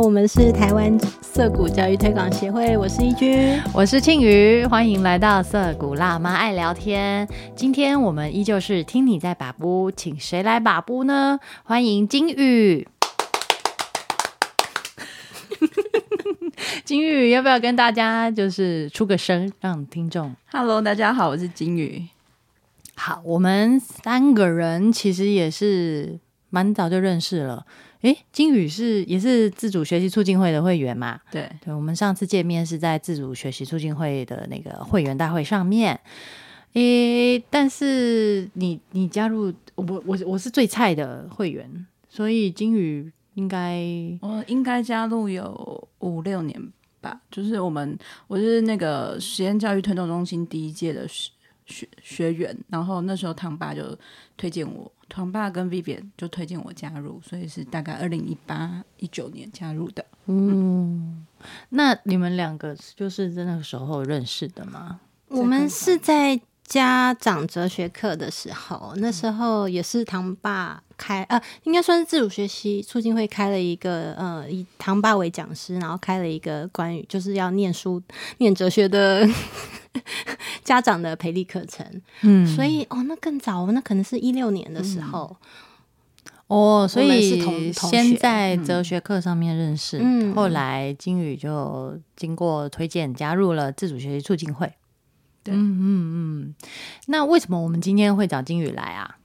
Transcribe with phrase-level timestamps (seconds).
[0.00, 7.28] 好，我们是台湾涩谷教育推广协会，我是一君，我是庆瑜，欢迎来到涩谷辣妈爱聊天。
[7.54, 11.38] 今天我们依旧是听你在把布，请谁来把布呢？
[11.64, 12.88] 欢迎金宇。
[16.82, 22.08] 金宇要不要跟大家就是出个声，让听众？Hello，大家好，我是金宇。
[22.94, 27.66] 好，我们三个人其实也是蛮早就认识了。
[28.02, 31.20] 诶，金宇是也是自主学习促进会的会员嘛？
[31.30, 36.00] 对，对，我们上次见面是在自主学习促进会的那个会员大会上面。
[36.72, 43.84] 诶，但是你你加入我我我是最菜的会员，所以金宇应该
[44.22, 47.20] 我应该加入有五六年吧。
[47.30, 47.98] 就是我们
[48.28, 51.30] 我是那个实验教育推动中心第一届的学
[51.66, 53.98] 学学员，然后那时候汤爸就
[54.38, 54.90] 推荐我。
[55.10, 60.02] 团爸跟 Vivian 就推荐我加入，所以是大概二零一八一九年加入的。
[60.26, 61.26] 嗯，
[61.68, 65.00] 那你们两个就是在那个时候认识的吗？
[65.28, 66.40] 我们是在
[66.70, 78.00] 家长哲学课的时候，那时候也是堂爸开，呃，应该算是自主学习促进会开了一个，呃，以堂爸为讲师，然后开了一个关于就是要念书、
[78.38, 79.28] 念哲学的。
[80.62, 81.84] 家长的培力课程，
[82.20, 85.36] 嗯，所以哦，那更早，那可能是一六年的时候，
[86.46, 94.72] 哦，所以先在哲学课上面认识，嗯，后来金宇就经过推荐加入了自主学习促进会，
[95.42, 96.54] 对，嗯嗯嗯，
[97.06, 99.16] 那为什么我们今天会找金宇来啊？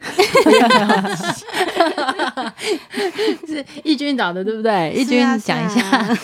[3.46, 4.92] 是义军找的，对不对？
[4.94, 6.16] 义军讲一下。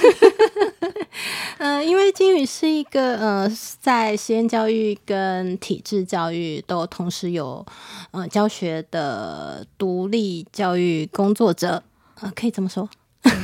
[1.58, 3.50] 嗯， 因为金宇是一个呃，
[3.80, 7.64] 在实验教育跟体制教育都同时有
[8.12, 11.82] 呃教学的独立教育工作者，
[12.20, 12.88] 呃，可以这么说，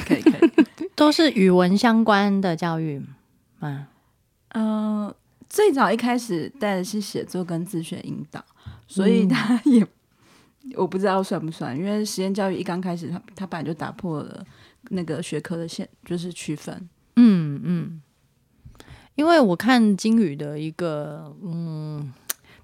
[0.06, 0.50] 可以可以，
[0.96, 3.02] 都是语文相关的教育
[3.60, 3.86] 嗯，
[4.52, 5.14] 呃，
[5.52, 8.42] 最早一开始带的是写作跟自学引导，
[8.86, 9.86] 所以他也
[10.76, 14.42] 我不知道算不算，因为实验教育一刚开始，他他本来就打破了
[14.88, 16.88] 那个学科的线，就是区分。
[17.16, 18.00] 嗯嗯，
[19.14, 22.10] 因为我看金宇的一个嗯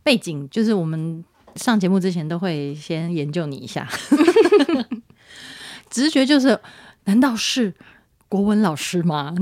[0.03, 1.23] 背景，就是我们
[1.57, 3.87] 上节目之前都会先研究你一下，
[5.91, 6.59] 直觉就是，
[7.05, 7.75] 难道是
[8.29, 9.35] 国文老师吗？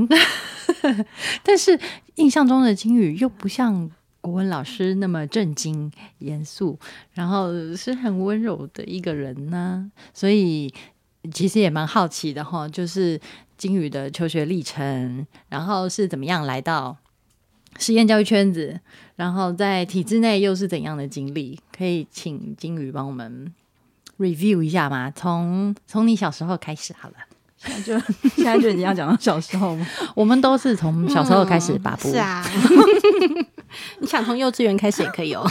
[1.43, 1.79] 但是
[2.17, 6.79] 印象中的金宇又不像国文老师那么震惊严肃，
[7.13, 10.73] 然后是很温柔的一个人呢，所以
[11.33, 13.21] 其实也蛮好奇的哈，就是。
[13.57, 16.95] 金宇的求学历程，然后是怎么样来到
[17.79, 18.79] 实验教育圈子，
[19.15, 21.59] 然后在体制内又是怎样的经历？
[21.75, 23.55] 可以请金宇帮我们
[24.19, 25.11] review 一下吗？
[25.11, 27.15] 从从你小时候开始好了，
[27.57, 27.99] 现在就
[28.37, 29.87] 现在就已经要讲到小时候吗？
[30.15, 32.45] 我们都是从小时候开始把布，是啊，
[34.01, 35.51] 你想从幼稚园开始也可以哦。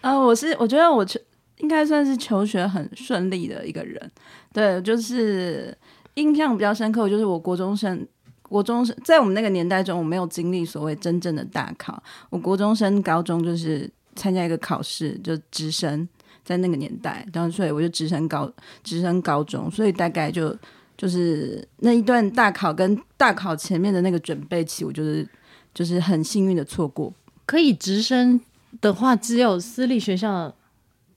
[0.00, 1.20] 呃，我是我觉得我求
[1.58, 4.10] 应该算是求学很顺利的一个人，
[4.52, 5.76] 对，就是。
[6.14, 8.04] 印象比较深刻，就是我国中生，
[8.42, 12.02] 国中生在我们那个年代中，我没有经历所谓真正的大考。
[12.30, 16.06] 我国中升高中就是参加一个考试，就直升，
[16.44, 18.50] 在那个年代，然后所以我就直升高，
[18.82, 20.56] 直升高中，所以大概就
[20.96, 25.26] 就是那一段大考跟大考前面的那个准备期，我就是
[25.74, 27.12] 就是很幸运的错过。
[27.46, 28.40] 可以直升
[28.80, 30.54] 的话，只有私立学校。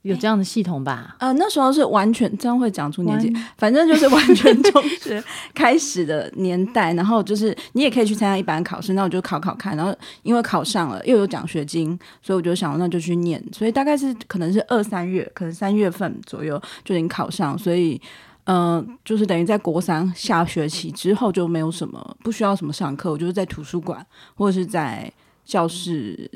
[0.03, 1.16] 有这样的系统吧？
[1.19, 6.94] 呃，那时候是完全这样会讲出年纪，反正就是完全中学开始的年代。
[6.94, 9.75] 然后就是你也可以去参加一般考试，那我就考考看。
[9.78, 13.42] 然后因为考上了，又有奖学金，所以我就想那就去念。
[13.53, 17.58] 所以大概是可能是二三月，可能三月份左右就已经考上。
[17.58, 18.00] 所以
[18.44, 24.06] 嗯，就是等于在国三下学期之后就没有什么不需要什么上课，我就是在图书馆
[24.36, 25.10] 或者是在
[25.45, 26.30] 教室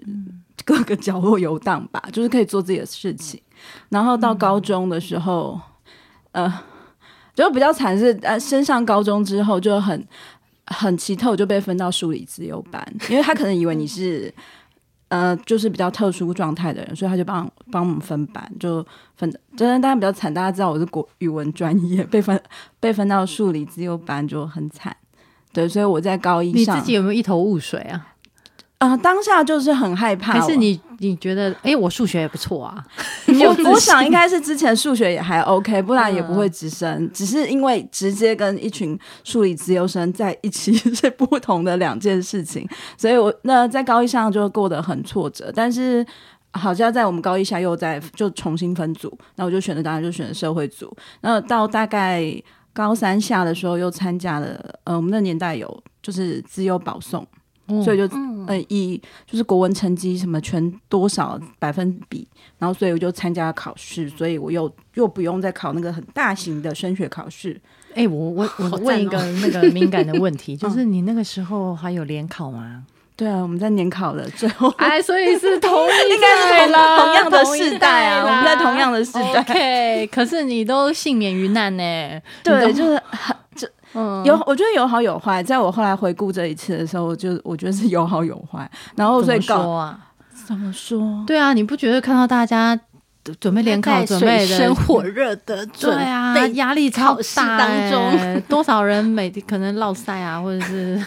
[0.65, 3.41] 各个角落游荡吧，就是可以做自己的事情。
[3.89, 5.59] 然后到高中的时候，
[6.31, 6.51] 呃，
[7.33, 10.07] 就比较惨是呃，升上高中之后就很
[10.65, 14.33] 很奇特，就被分到数理自由班， 因为他可能以为你是
[15.07, 19.31] 呃，就是比较特殊状态的人，所以他就帮帮我们分班，就分。
[19.55, 22.39] 真的大家比较惨，大家知道我是国语文专业，被分
[22.79, 24.95] 被分到数理自由班就很惨。
[25.53, 28.13] 对，所以我在高一上，你自己有没有一头雾水啊？
[28.79, 30.39] 啊，当下就是很害怕。
[30.39, 32.83] 可是你你觉得，哎，我数学也不错啊。
[33.27, 37.09] 我我想应该是之前数学也还 OK，不然也不会直升。
[37.11, 45.51] 只是因为直接跟一群数理自由生在一起 是不同的两件事情，所以我那在高一上就过得很挫折。
[45.55, 46.05] 但是
[46.53, 50.95] 好像在我们高一下又在就重新分组，那我就选择当然就选社会组。
[51.21, 52.31] 那到大概。
[52.73, 57.25] 高三下的时候又参加了，呃，我们那年代有就是资优保送，
[57.67, 62.27] 哦所以就嗯呃以就是国文成绩什么全多少百分比，
[62.57, 67.59] 然后所以我就参加考试，所以我又又不用再考那个很大型的升学考试。
[67.93, 72.83] 哎、我 我我问一个哦那个敏感的问题， 就是你那个时候还有联考吗？
[73.15, 74.69] 对啊，我们在年考的最后。
[74.77, 82.21] 哎，所以是同一 应该是同啦同样的同一世代啊啦我们在同样的世代 OK，可是你都幸免于难呢。
[82.43, 85.41] 对，就是很就嗯有，我觉得有好有坏。
[85.41, 88.69] 在我后来回顾这一次的时候，我就我觉得是有好有坏。
[88.95, 89.99] 然后所以搞说啊？
[90.45, 91.23] 怎么说？
[91.25, 92.79] 对啊，你不觉得看到大家
[93.39, 101.03] 准备联考，在准备的水深火热的 对啊，备压力超大当中欸多少人每天可能落赛啊，或者是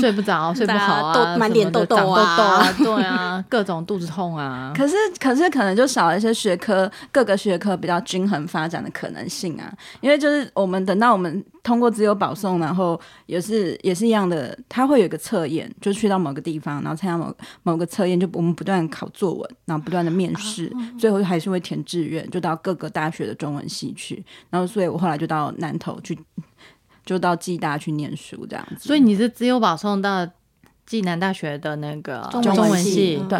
[0.00, 2.36] 睡不着、 睡不好啊，满脸痘痘啊
[2.74, 4.72] 长痘痘啊，对啊， 各种肚子痛啊。
[4.76, 9.72] 可是可是可能就少了一些学科，各个学科比较均衡发展的可能性啊。
[10.00, 24.24] 因为就是我们等到我们通过自由保送，然后也是也是一样的，他会有一个测验，就去到某个地方，然后参加某某个测验，就我们不断考作文，然后不断的面试，最后还是会填志愿，就到各个大学的中文系去。
[24.50, 26.18] 然后所以我后来就到南投去，
[27.06, 28.86] 就到暨大去念书这样子。
[28.86, 30.28] 所以你是自由保送到
[30.84, 33.38] 暨南大学的那个中文文系对。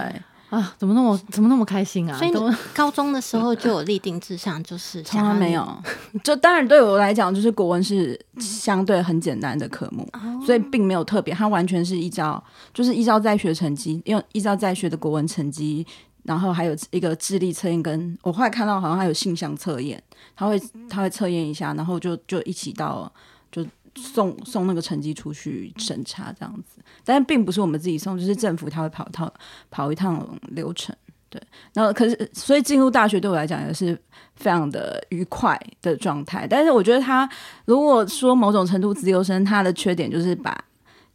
[0.49, 0.73] 啊？
[0.79, 2.17] 怎么那么怎么那么开心啊？
[2.17, 2.39] 所以你
[2.73, 5.83] 高中的时候就有立定志向，就是从来没有，
[6.23, 10.09] 就当然对我来讲，就是国文是相对很简单的科目，
[10.47, 12.43] 所以并没有特别，它完全是依照
[12.73, 15.85] 就是依照在学成绩，用依照在学的国文成绩，
[16.23, 20.01] 然后还有一个智力测验，跟我后来看到好像还有性向测验，
[20.37, 20.57] 他会
[20.89, 23.13] 他会测验一下，然后就就一起到
[23.51, 29.33] 就送送那个成绩出去审查这样子，但并不是我们自己送，就是政府他会跑一趟
[29.71, 30.95] 跑一趟流程。
[31.29, 31.43] 对，
[31.75, 34.01] 然后可是，所以进入大学对我来讲也是
[34.37, 36.47] 非常的愉快的状态。
[36.47, 37.29] 但是我觉得他
[37.65, 40.57] 如果说某种程度自由生，他的缺点就是把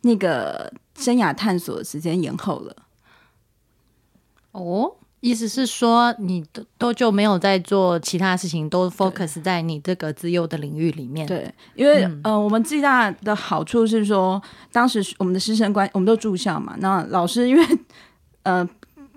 [0.02, 2.76] 那个生涯探索的时间延后了。
[4.52, 4.94] 哦？
[5.22, 14.42] 意思是说，你都都就没有在做其他事情，都 focus 在你这个自由的领域里面。，对，因为、呃，我们最大的好处是说，
[14.72, 17.66] 当时我们的师生关，我们都住校嘛，那老师因为
[18.44, 18.70] 呃。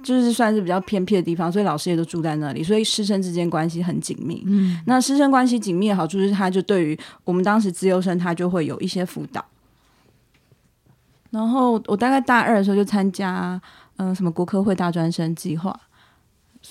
[0.04, 4.44] 就是算是比较偏僻的地方，所以老师也都住在那里，所以师生之间关系很紧密。
[4.46, 9.42] 嗯，那师生关系紧密的好处是，他就对于我们当时自由生，他就会有一些辅导。
[11.30, 13.58] 然后我大概大二的时候就参加，
[13.96, 15.74] 嗯、什么国科会大专生计划，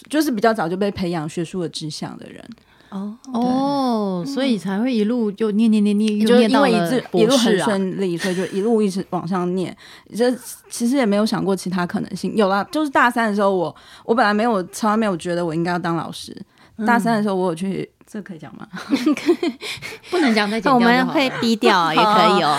[0.10, 2.44] 就是比较早就被培养学术的志向的人。
[2.90, 7.58] 哦，哦，所以才会一路就念念念念，就念到因为一直一路很。
[7.58, 9.76] 顺利，所以就一路一直往上念。
[10.16, 10.32] 这
[10.70, 12.36] 其实也没有想过其他可能性。
[12.36, 16.36] 有啦，就是大三的时候我，我本来没有，从来没有觉得我应该要当老师。
[16.86, 18.68] 大三的时候，我有去，这可以讲吗？
[20.12, 22.58] 不能讲再剪掉那我们会逼掉啊， 也可以哦。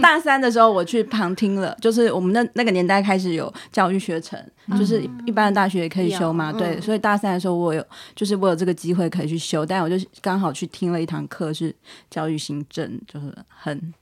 [0.00, 4.38] 大三的时候，我去旁听了，就是我们那那个年代开始有教育学程，
[4.78, 7.84] 就是一般的大学也可以修嘛，对，嗯所以大三的时候我有，
[8.14, 11.74] 就是我有这个机会可以去修，但我就刚好去听了一堂课是
[12.10, 13.92] 教育行政，就是很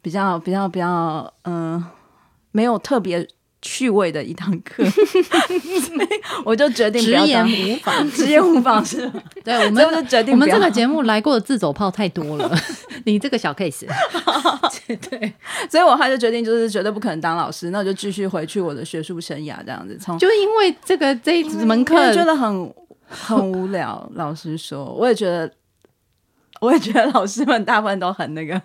[0.00, 1.90] 比较比较比较嗯、呃
[2.50, 3.28] 没有特别
[3.60, 4.84] 趣味的一堂课，
[6.44, 8.10] 我就决定 直言无妨。
[8.12, 12.56] 直言无妨是吧， 对我们就决定我们这个节目来过的自走炮太多了，
[13.04, 13.86] 你这个小 case，
[14.86, 15.34] 对，
[15.68, 22.74] 所以我后来就决定就是绝对不可能当老师，那我就继续回去我的学术生涯这样子，从就因为这个这一门课觉得很
[23.08, 24.08] 很无聊。
[24.14, 25.50] 老实说，我也觉得，
[26.60, 28.60] 我也觉得老师们大部分都很那个，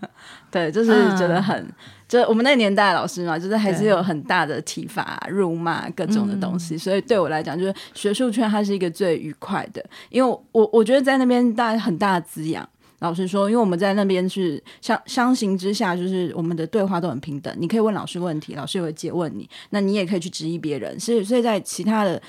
[0.51, 1.68] 对，就是觉得很，
[2.13, 12.70] 就我们那个年代的老师嘛，就是还是有很大的体罚、辱骂各种的东西，所以对我来讲，就是学术圈它是一个最愉快的，因为我我觉得在那边带很大的滋养。
[13.00, 17.53] 老师说，因为我们在那边是相相形之下，就是我们的对话都很平等。
[17.58, 20.98] 你可以问老师问题，老师也会接问你，那你也可以去质疑别人。
[21.00, 22.22] 所以，所以在其他的，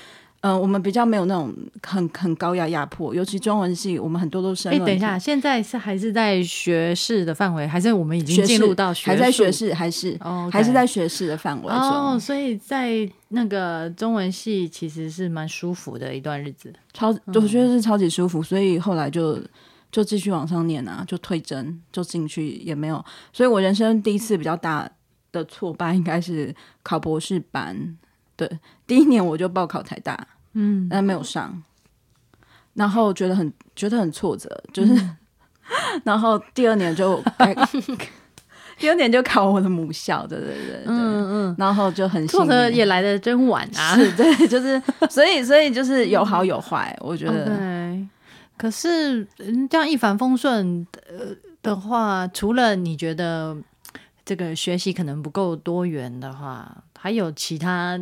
[0.47, 9.73] 嗯、我们比较没有那种很很高压压迫，尤其中文系，我们很多都是哎，等一下，现在是还是在学士的范围，还是我们已经进入到还在学士？
[9.73, 11.79] 还是、哦，还是在学士的范围中。
[11.79, 16.71] 哦，所以在那个中文系其实是蛮舒服的一段日子。
[16.93, 19.41] 超，我觉得是超级舒服，所以后来就
[19.91, 23.03] 就继续往上念啊，就退甄，就进去也没有。
[23.33, 24.87] 所以我人生第一次比较大
[25.31, 27.97] 的挫败应该是考博士班，
[28.35, 28.47] 对，
[28.85, 31.61] 第一年我就报考台大，嗯，但没有上，
[32.73, 35.09] 然后觉得很觉得很挫折，就是，
[36.03, 37.55] 然后第二年就 该
[38.77, 43.95] 第二年就考我的母校，对对对对，嗯嗯，然后就很幸挫折运也来的真晚啊。
[43.95, 47.45] 是对，就是所以所以就是有好有坏，我觉得。
[47.45, 48.07] OK，
[48.57, 53.55] 可是嗯，这样一帆风顺，呃，的话，除了你觉得
[54.25, 57.97] 这个学习可能不够多元的话，还有其他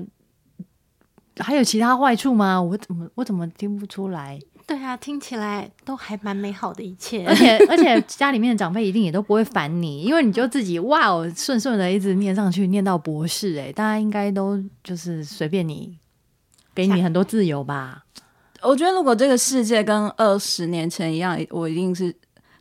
[1.37, 2.61] 还有其他坏处吗？
[2.61, 4.39] 我怎么我怎么听不出来？
[4.65, 15.97] 对啊，听起来都还蛮美好的一切，而且 而且家里面的长辈一定也都不会烦你，因为你就自己哇哦顺顺的一直念上去，念到博士，哎，大家应该都就是随便你，
[16.73, 18.05] 给你很多自由吧。
[18.61, 22.15] 我觉得如果这个世界跟二十年前一样，我一定是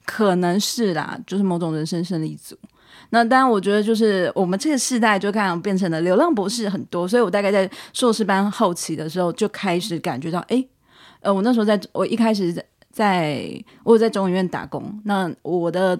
[0.04, 2.56] 可能是啦，就是某种人生胜利组。
[3.12, 10.62] 那当然，我觉得就是我们这个世代就开始变成了流浪博士很多，所以我大概在硕士班后期的时候就开始感觉到，哎。
[11.24, 15.00] 呃，我那时候在，我一开始在，在我在中医院打工。
[15.04, 15.96] 那我的，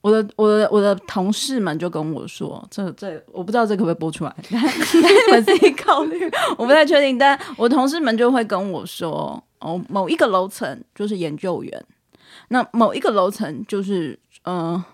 [0.00, 7.16] 我的，我的，我的同事们就跟我说，这这我不知道这可不可以播出来，你们自己考虑，我不太确定。
[7.16, 11.84] 但我同事们就会跟我说，哦，某一个楼层就是研究员，
[12.48, 14.84] 那某一个楼层就是呃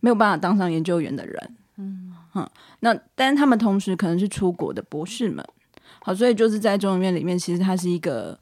[0.00, 2.48] 没有办法当上研究员的人，嗯哼，
[2.80, 5.44] 那但是他们同时可能是出国的博士们。
[6.02, 8.38] 好，所以就是在中医院里面，其实它是一个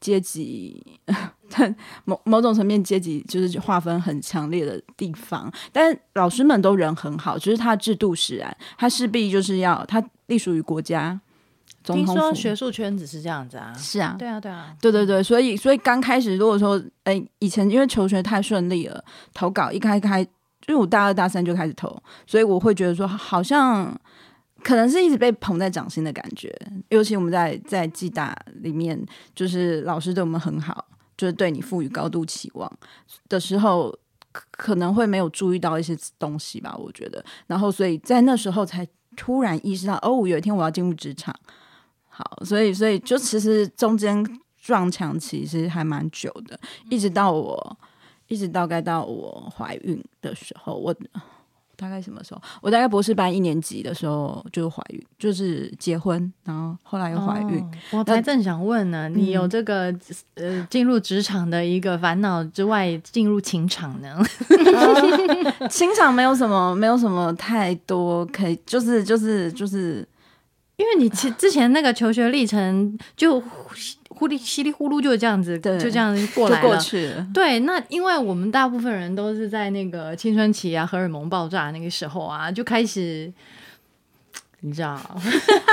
[0.00, 1.00] 阶级，
[2.06, 5.52] 某某种层面阶级就是划分很强烈的地方。
[5.70, 11.20] 但老师们都人很好，就是他制度使然，他势必就是要他隶属于国家。
[11.84, 13.74] 听说学术圈子是这样子啊？
[13.76, 15.20] 是啊，对啊，对啊，对对对。
[15.20, 19.04] 所以，所以刚开始如果说，哎，以前因为求学太顺利了，
[19.34, 20.24] 投稿一开开，
[20.62, 21.94] 就是我大二大三就开始投，
[22.26, 23.94] 所以我会觉得说，好像。
[24.64, 26.56] 可能是一直被捧在掌心的感觉，
[26.90, 28.96] 尤其我们在在暨大里面，
[29.34, 32.72] 就是老师对我们很好，就是对你赋予高度期望
[33.28, 33.92] 的时候，
[34.52, 37.24] 可能会没有注意到一些东西吧，我觉得。
[37.48, 41.34] 然后，所以在那时候才突然意识到，哦，有一天我要进入职场。
[42.08, 44.24] 好，所以，所以就其实中间
[44.56, 46.56] 撞墙其实还蛮久的，
[46.88, 47.78] 一直到我，
[48.32, 50.94] 一直到该到我怀孕的时候，我。
[51.74, 52.40] 大概什么时候？
[52.60, 57.70] 我大概博士班一年级的时候就怀孕，就是结婚，然后后来又怀孕。
[57.90, 59.92] 我才正想问呢，你有这个
[60.34, 64.16] 呃进入职场的一个烦恼之外，进入情场呢？
[65.68, 70.06] 情场没有什么，没有什么太多可以，就是就是就是，
[70.76, 73.42] 因为你其之前那个求学历程就。
[74.22, 76.78] 呼哩稀里呼噜就这样子，就这样过来了。
[77.34, 83.32] 对，那因为我们大部分人都是在那个青春期啊，荷尔蒙爆炸那个时候啊，就开始，
[84.60, 84.96] 你知道，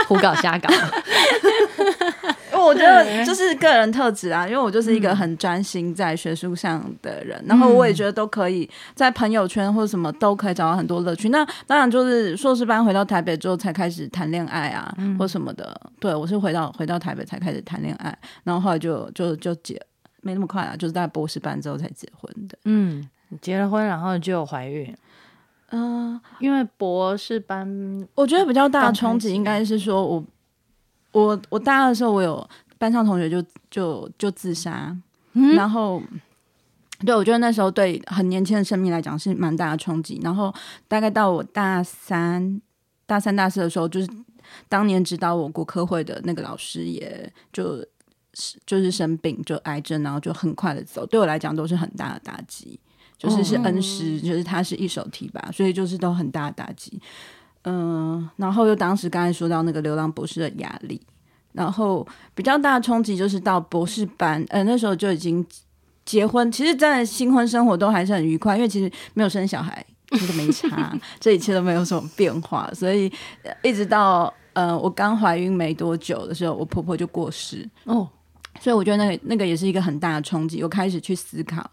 [0.07, 0.67] 胡搞瞎搞。
[2.65, 11.29] 我觉得就是个人特质啊，因为我就是一个很专心在学术上的人，然后我也觉得都可以在朋友圈或者什么都可以找到很多乐趣。
[11.29, 15.79] 那当然就是硕士班回到台北之后才开始谈恋爱啊，或什么的。
[15.99, 19.81] 对我是回到回到台北才开始谈恋爱，然后后来就就就结，
[20.21, 22.57] 没那么快啊，就是在博士班之后才结婚的。
[22.65, 23.07] 嗯，
[23.41, 24.95] 结了婚然后就怀孕。
[25.71, 30.23] 嗯，因为博士班，我觉得比较大的冲击应该是说我。
[31.11, 32.47] 我我大二的时候，我有
[32.77, 34.95] 班上同学就就就自杀，
[35.55, 36.01] 然后
[37.05, 40.19] 对我觉得那时候对很年轻的生命来讲是蛮大的冲击。
[40.23, 40.53] 然后
[40.87, 42.61] 大概到我大三、
[43.05, 44.09] 大三、大四的时候，就是
[44.67, 47.89] 当年指导我国科会的那个老师，也就是
[48.65, 51.05] 就是生病，就癌症，然后就很快的走。
[51.05, 52.79] 对我来讲都是很大的打击，
[53.17, 57.01] 就是是恩师，就是他是一手提拔，所以就是都很大的打击。
[57.63, 61.01] 嗯，然后又当时刚才说到那个流浪博士的压力，
[61.51, 65.45] 然后比较大的冲击就是到博士班，呃，那时候就已经
[66.05, 73.11] 结婚，其实真的新婚生活都还是很愉快，因为其实没有生小孩，这个没差，这一切都没有什么变化，所以
[73.61, 78.07] 一直到呃我刚怀孕没多久的时候，我婆婆就过世哦，
[78.61, 81.69] 所以我觉得那个那个也是一个很大的冲击，我开始去思考，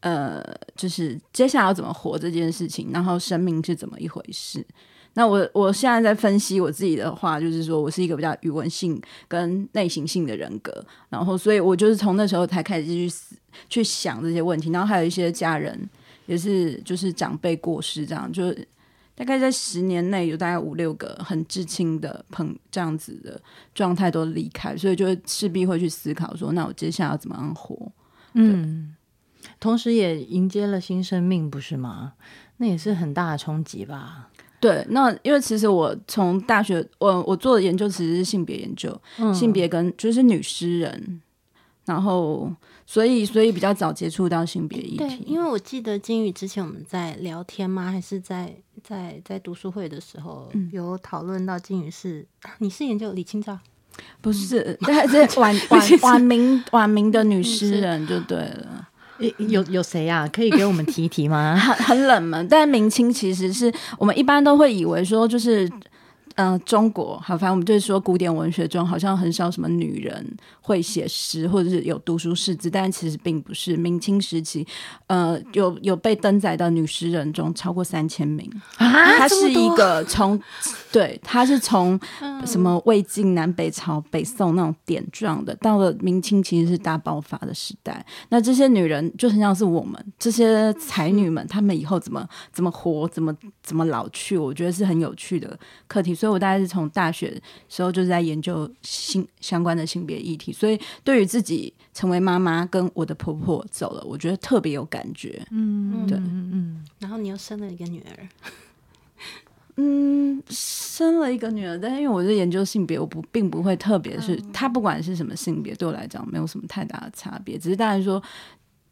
[0.00, 0.42] 呃，
[0.74, 4.66] 就是接下来要怎么活这件事情，然后生命是怎么一回事。
[5.14, 13.36] 那我我现在在分析我自己的话，就是说我是一个比较语文性跟内型性的人格，然后所以我就是从那时候才开始去思
[13.68, 15.88] 去想这些问题，然后还有一些家人
[16.26, 18.52] 也是就是长辈过世这样，就
[19.14, 23.40] 大概在十年内有大概五六个很至亲的朋这样子的
[23.72, 27.92] 状态都离开，所以就势必会去思考说，那我接下来要怎么样活？
[28.32, 28.96] 嗯，
[29.60, 32.14] 同时也迎接了新生命，不是吗？
[32.56, 34.30] 那也是很大的冲击吧。
[34.64, 38.98] 对，那因为其实我从大学，我我做的研究其实是性别研究，
[39.34, 41.20] 性别跟就是女诗人，
[41.84, 42.50] 然后
[42.86, 45.22] 所以所以比较早接触到性别议题。
[45.26, 47.90] 因为我记得金宇之前我们在聊天吗？
[47.92, 52.26] 还是在在在读书会的时候有讨论到金宇是
[52.60, 53.58] 你是研究李清照？
[54.22, 58.88] 不是，对，是晚 晚晚明 晚明的女诗人就对了。
[59.38, 60.28] 有有谁啊？
[60.32, 61.56] 可以给我们提提吗？
[61.58, 65.70] 很很冷门，但明清其实是我们一般都会以为说就是。
[66.36, 73.76] 嗯，中国好，反正我们就是说，古典文学中好像很少什么女人会写诗，或者是有读书识字，但其实并不是。
[73.84, 74.66] 明清时期，
[75.08, 80.40] 呃，有有被登载到女诗人中超过三千名啊，她是一个从
[80.90, 82.00] 对，她是从
[82.46, 88.02] 什么魏晋南北朝、北宋那种点状的，到了明清其实是大爆发的时代。
[88.30, 96.14] 那这些女人就很像是我们这些才女们，她们以后怎么怎么活，怎么怎么老去，我觉得是很有趣的课题。
[96.14, 105.44] 所以我大概是从大学时候就是在研究性相关的性别议题，所以对于自己成为妈妈跟我的婆婆走了，我觉得特别有感觉。
[105.50, 106.84] 嗯，对，嗯嗯。
[106.98, 108.28] 然后你又生了一个女儿，
[109.76, 118.22] 嗯，生了一个女儿，但是因为我是研究性别，我不并不会特别是她不管是什么性别，对我来讲没有什么太大的差别，只是当然说。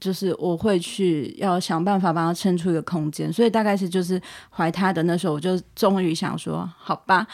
[0.02, 7.24] 就是我会去要想办法帮她撑出一个空间，所以大概是就是怀她的那时候，我就终于想说，好吧，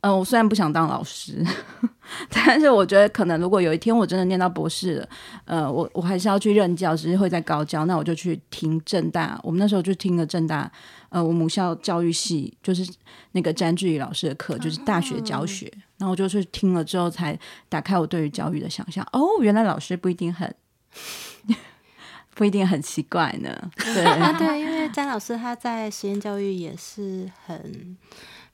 [0.00, 1.44] 嗯，我虽然不想当老师，
[2.30, 5.08] 但是我觉得可能如果有一天我真的念到博士了，
[5.44, 10.70] 呃，我我还是要去任教，只是会在高教，那我就去听正大，我们那时候就听了正大，
[11.08, 12.88] 呃，我母校教育系就是
[13.32, 17.38] 那个詹志宇老师的课，就是大学教学，然后我就去听了之后，才
[17.68, 20.54] 打开我对于教育的想象，哦，原来老师不一定很。
[22.34, 24.04] 不一定很奇怪呢， 对。
[24.04, 27.96] 啊，对，因为詹老师他在实验教育也是很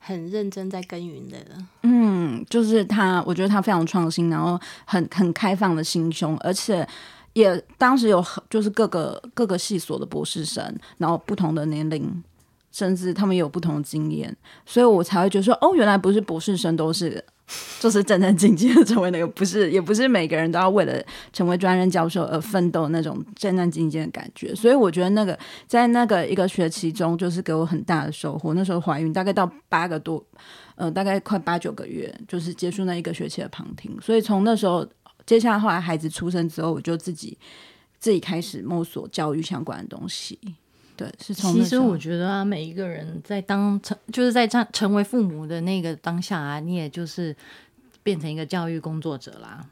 [0.06, 1.38] 很认真在耕耘的，
[1.82, 6.87] 嗯，就是他，我觉得他非常创新，然后很很开放的心胸，而且
[7.32, 10.62] 也当时有很就是各个各个系所的博士生，
[10.99, 12.23] 然后不同的年龄，
[12.70, 17.25] 甚至他们也有不同的经验，所以我才会觉得说，哦，原来不是博士生都是。
[17.78, 24.54] 就是战战兢兢的成为那个，不是，也不是每个人都要为了成为专任教授而奋斗那种战战兢兢的感觉。
[24.54, 28.54] 所以我觉得那个在那个一个学期中，就是给我很大的收获。
[28.54, 30.24] 那时候怀孕大概到八个多，
[30.76, 33.94] 呃，大概快八九个月，就是结束那一个学期的旁听。
[34.00, 34.87] 所以从那时候，
[35.26, 37.37] 接下来后来孩子出生之后，我就自己
[37.98, 40.38] 自己开始摸索教育相关的东西。
[40.96, 47.35] 对，是从其实我觉得啊，每一个人在当成就是在成成为父母的那个当下啊，你也就是
[48.02, 49.64] 变成一个教育工作者啦。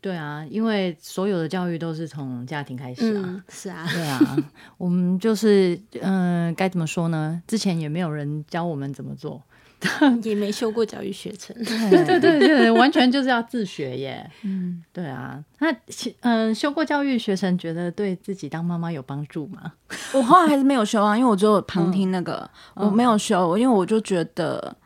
[0.00, 3.44] 对啊，因为所有的教育都是从家庭开始啊。
[3.48, 4.36] 是啊，对啊，
[4.78, 7.42] 我们就是嗯，该怎么说呢？
[7.46, 9.42] 之前也没有人教我们怎么做。
[10.24, 14.30] 也没修过教育学程，对 对对对，完全就是要自学耶。
[14.44, 15.74] 嗯，对啊，那
[16.20, 19.72] 嗯，修过教育学程，觉得对自己当妈妈有帮助吗？
[20.12, 24.76] 我后来还是没有修啊，因为我只有旁听那个，我没有修，因为我就觉得，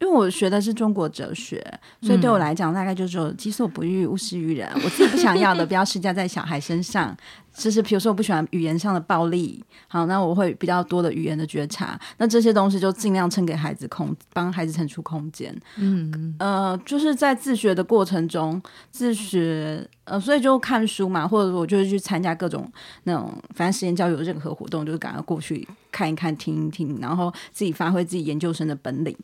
[0.00, 1.62] 因为我学的是中国哲学，
[2.00, 4.68] 所以对我来讲，大概就是说己所不欲，勿施于人。
[4.82, 7.16] 我自己不想要的， 不要施加在小孩身上。
[7.52, 15.54] 就是比如说我不喜欢语言上的暴力，好，那我会比较多的语言的觉察，那这些东西就尽量撑给孩子空，帮孩子腾出空间。
[15.76, 22.70] 嗯，呃，就是在自学的过程中，自学，呃，所以就看书嘛，或者我就是去参加各种
[23.02, 29.14] 那种，反正实验教育有任何活动，就是赶快过去看一看、听一听，然后自己发挥自己研究生的本领，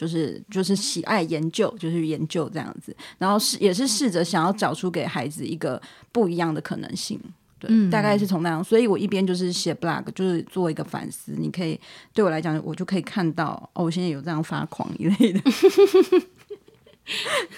[0.00, 5.78] 就是就是喜爱研究，就是研究这样子，然后试也是试着想要找出给孩子一个
[6.10, 7.20] 不一样的可能性。
[7.58, 11.32] 对，大概是从那样，所以我一边就是写 blog，就是做一个反思。
[11.36, 11.78] 你可以
[12.14, 15.40] 对我来讲，我就可以看到哦，我现在有这样发狂一类的。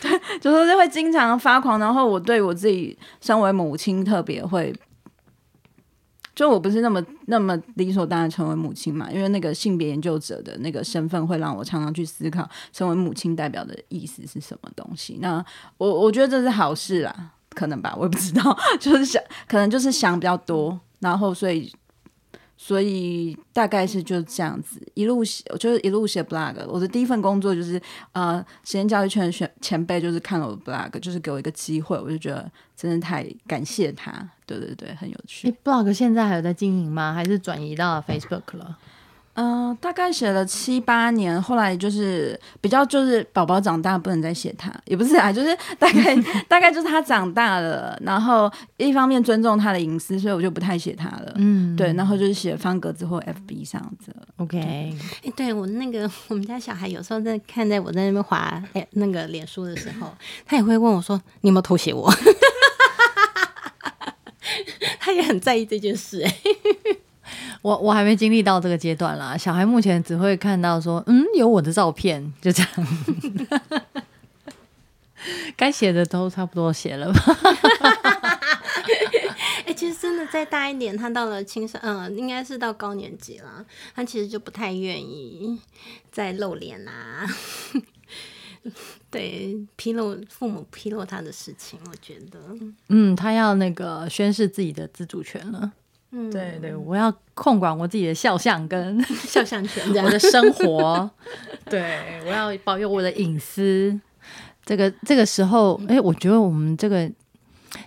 [0.00, 1.78] 对，就是会经常发狂。
[1.78, 4.74] 然后我对我自己身为母亲特别会，
[6.34, 15.18] 就我不是那么那么理所当然成为母亲嘛，因为那个性别研究者的那个身份会让我常常去思考，成为母亲代表的意思是什么东西。
[15.20, 15.44] 那
[15.78, 17.32] 我我觉得这是好事啦。
[17.54, 21.70] 可能吧，我也不知道，就是想，可能就是想比较多，然后所以，
[22.56, 26.54] 所以大概是就这样子，一路写，就是一路写 blog。
[26.66, 27.78] 我的第一份工作就是
[28.12, 34.26] 呃，实验教育圈的前前辈就是看了我的 blog，就是给我一个机会，我就觉得真的太感谢他。
[34.58, 35.54] 对对对，很有趣。
[35.64, 37.12] blog 现在还有在经营吗？
[37.12, 38.78] 还是转移到 Facebook 了？
[39.34, 46.14] 嗯，大概写了七八年，后来就是比较就是宝宝长大不能再写他，也不是啊， 就是大概
[46.46, 51.32] 大概就是他长大了，然后一方面尊重他的隐私，所以我就不太写他了。
[51.36, 54.14] 嗯，对，然后就是写方格子或 FB 这样子。
[54.36, 54.58] OK，
[55.24, 60.12] 哎，对我那个 我们家小孩有时候在看在我在那边滑哎那个脸书的时候，
[60.44, 62.12] 他也会问我说：“你有没有偷写我？”
[65.00, 66.38] 他也很在意这件事哎。
[67.62, 72.86] 我我还没经历到这个阶段啦，小孩目前只会看到说，嗯，有我的照片，就这样，
[75.56, 77.38] 该写的都差不多写了吧。
[79.64, 85.60] 哎，其实真的再大一点，他到了青少，嗯，应该是到高年级了，他其实就不太愿意
[86.10, 87.24] 再露脸啊。
[89.10, 92.38] 对，披露父母披露他的事情，我觉得，
[92.88, 95.72] 嗯，他要那个宣示自己的自主权了。
[96.14, 101.10] 嗯，对对，我要控管我自己的肖像跟 肖像权，我的生活。
[101.70, 103.98] 对，我要保有我的隐私。
[104.64, 107.10] 这个这个时候，哎，我觉得我们这个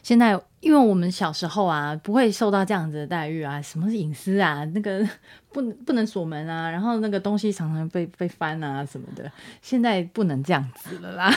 [0.03, 4.65] 现在，因为我们小时候啊，不会受到这样子的待遇啊，什么是隐私啊？
[4.73, 5.07] 那个
[5.53, 9.31] 不不能锁门啊，然后那个东西常常被被翻啊什么的。
[9.61, 11.31] 现在不能这样子了啦。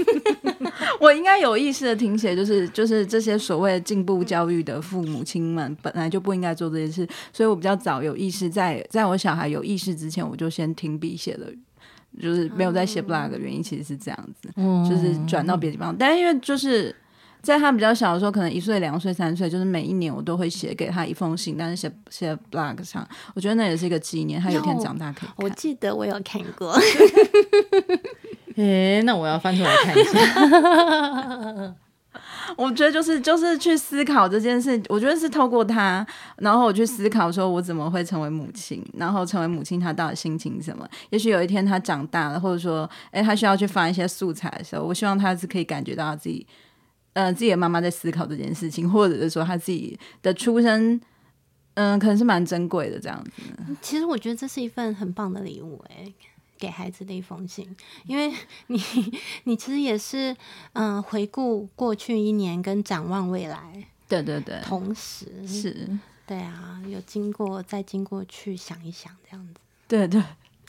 [1.00, 11.46] 我应该有意识的听写，就是就是这些所谓进步教育的父母亲们本来就不应该做这件事，所以我比较早有意识，在在我小孩有意识之前，我就先停笔写了。
[12.20, 14.48] 就是没有在写 blog 的原因，其实是这样子，
[14.88, 15.96] 就是转到别的地方。
[15.98, 16.94] 但是因为就是
[17.44, 24.40] 在他比较小的时候，可能一岁、两岁、三岁，就是每一年我都会写给他一封信，但是写写 blog 上，我觉得那也是一个纪念。
[24.40, 25.28] 他有一天长大可以。
[25.36, 26.74] 我记得我有看过。
[28.56, 31.74] 诶，那我要翻出来看一下。
[32.56, 40.88] 我觉得就是就是去思考这件事，我觉得是透过他，然后我去思考说，我怎么会成为母亲，然后成为母亲，他到底心情什么？
[41.10, 46.46] 也许有一天他长大了，或者说，哎，他需要去翻一些素材的时候，我希望他是可以感觉到自己，
[47.14, 51.00] 呃，自己的妈妈在思考这件事情，或者是说他自己的出生，
[51.74, 53.30] 嗯，可能是蛮珍贵的这样子。
[53.82, 56.12] 其实我觉得这是一份很棒的礼物，哎。
[56.56, 58.32] 给孩子的一封信，因为
[58.68, 58.80] 你
[59.42, 60.34] 你其实也是
[60.72, 65.86] 嗯回顾过去一年跟展望未来，对对对，同时是，
[66.24, 70.22] 对啊，有经过再经过去想一想这样子，对对，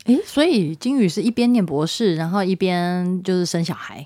[0.05, 4.05] 诶，所以金宇是一边念博士，然后一边就是生小孩，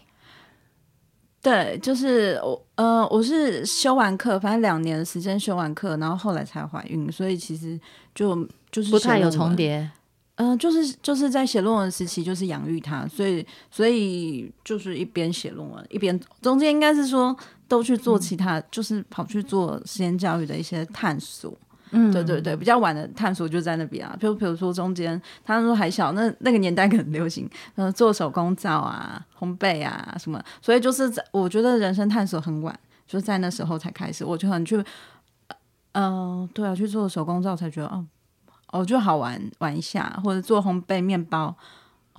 [1.49, 7.79] 对，就是我呃我是修完课，反正两年的时间修完课，然后后来才怀孕，所以其实
[8.13, 9.89] 就就是不太有重叠。
[10.35, 17.35] 嗯，就是就是在写论文时期，就是养育他，所以所以就是一边写论文，一边中间应该是说
[17.67, 21.53] 都去做其他，就是跑去做实验教育的一些探索。
[21.91, 34.83] 嗯，对对对，比较晚的探索就在那边啊，就比如说中间他说还小，那那个年代可能流行，嗯，做手工皂啊、烘焙啊什么，所以就是在我觉得人生探索很晚，就在那时候才开始，我就很去，
[35.93, 38.05] 嗯，对啊，去做手工皂才觉得哦。
[38.71, 41.57] 哦，就好玩玩一下，或者做烘焙面包，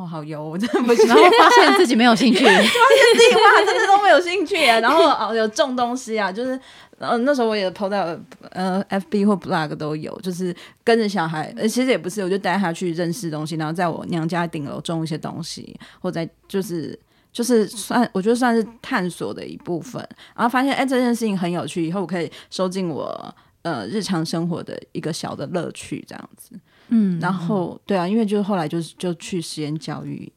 [0.01, 1.07] 哦，好油，我真的不 行。
[1.09, 4.57] 然后发现自己没有兴趣， 发现自己哇，真的都没有兴趣。
[4.65, 6.59] 然后哦，有种东西啊，就是
[6.99, 8.17] 呃那时候我也抛到
[8.53, 16.99] 呃 FB 或 blog 都有，就是跟着小孩，呃其实也不是，我就带他去认识东西，然后在我娘家顶楼种一些东西，或在就是
[17.31, 20.03] 就是算我觉得算是探索的一部分。
[20.35, 23.35] 然后发现哎这件事情很有趣，以后我可以收进我。
[23.63, 26.59] 呃，日常生活的一个小的乐趣，这样子。
[26.91, 30.31] 嗯，然后对啊，因为就是后来就是就去实验教育，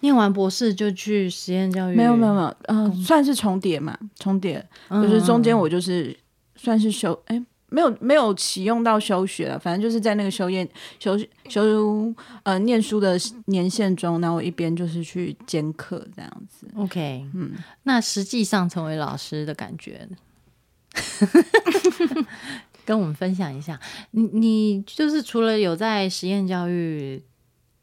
[0.00, 1.94] 念完博士就去实验教育。
[1.94, 4.66] 没有没有没有，嗯，算是重叠嘛，重叠。
[4.88, 6.16] 就是中间我就是
[6.56, 12.12] 算是休，哎，没有没有启用到休学了，反正就是在那个修业修修
[12.44, 16.66] 呃念书的年限中，然后一边就是去兼课这样子。
[16.76, 20.08] OK，嗯，那实际上成为老师的感觉。
[22.84, 23.78] 跟我们分享一下，
[24.12, 27.22] 你你就是除了有在实验教育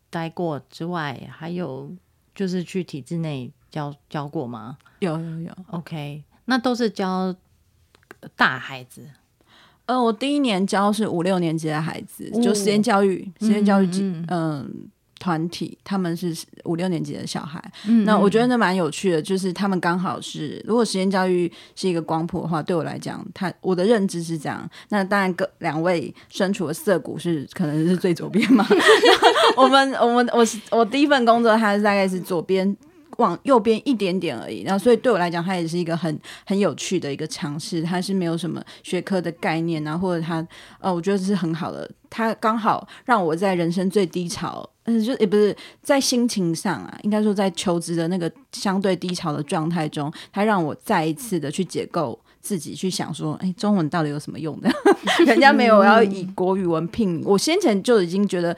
[0.09, 1.91] 待过之外，还有
[2.35, 4.77] 就是去体制内教教过吗？
[4.99, 7.35] 有有有，OK，那都是教
[8.35, 9.07] 大孩子。
[9.85, 13.87] 呃，我第一年教是五六年级的孩子，就实验教育，实验教育，
[14.27, 14.89] 嗯。
[15.19, 17.63] 团体他们是五六年级的小孩，
[18.05, 24.69] 那我觉得那蛮有趣的，就是他们刚好是，如果实验教育是一个光谱的话，对我来讲，他我的认知是这样。
[24.89, 28.65] 那当然，各两位身处的色谷是可能是最左边嘛。
[29.57, 32.75] 我们我们我是我第一份工作，它大概是左边。
[33.17, 37.81] 往右边一点点而已，然后所以对我来讲，它也是一个很很有趣的一个尝试。
[37.83, 40.45] 它是没有什么学科的概念啊，或者它
[40.79, 41.89] 呃，我觉得是很好的。
[42.09, 54.69] 它刚好让我在人生最低潮，嗯，就也不是在心情上啊，应该说在求职的那个相对低潮的状态中，它让我再一次的去解构自己，去想说，哎，中文到底有什么用的？
[55.25, 58.55] 人家没有要以国语文聘，我先前就已经觉得。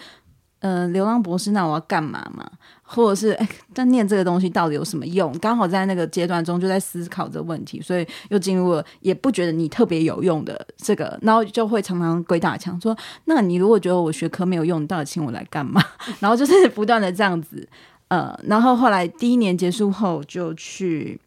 [0.61, 2.45] 嗯，流浪博士，那我要干嘛嘛？
[2.91, 5.31] 或者是哎，但念这个东西到底有什么用？
[5.39, 15.81] 刚好在那个阶段中就在思考这个问题，所以又进入了也不觉得你特别有用的这个，然后就会常常鬼打墙，说那你如果觉得我学科没有用，你到底请我来干嘛？
[16.19, 17.67] 然后就是不断的这样子，
[18.07, 21.19] 呃，然后后来第一年结束后就去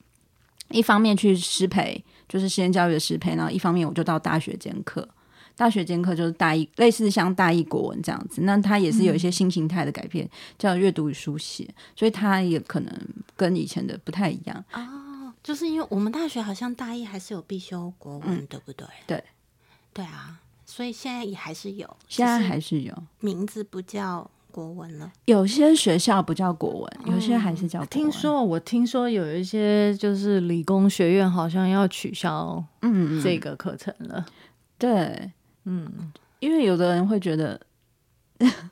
[0.71, 2.05] 一方面去师培。
[2.29, 5.07] 就是实验教育的适配，然后一方面我就到大学兼课。
[5.57, 12.93] 大学兼课就是大一，类似像大一国文这样子，那它也是有一些新形态的改变，叫阅读与书写，所以它也可能
[13.37, 14.65] 跟以前的不太一样。
[14.73, 18.87] 哦，就是因为我们大学好像大一还是有必修国文，对不对？
[19.07, 19.25] 对，
[19.93, 25.13] 对啊，所以现在也还是有，现在还是有，名字不叫国文了。
[25.27, 27.85] 有些学校不叫国文，有些还是叫。
[27.87, 34.25] 听说我听说有一些就是理工学院好像要取消嗯这个课程了。
[34.79, 35.31] 对，
[35.65, 37.61] 嗯，因为有的人会觉得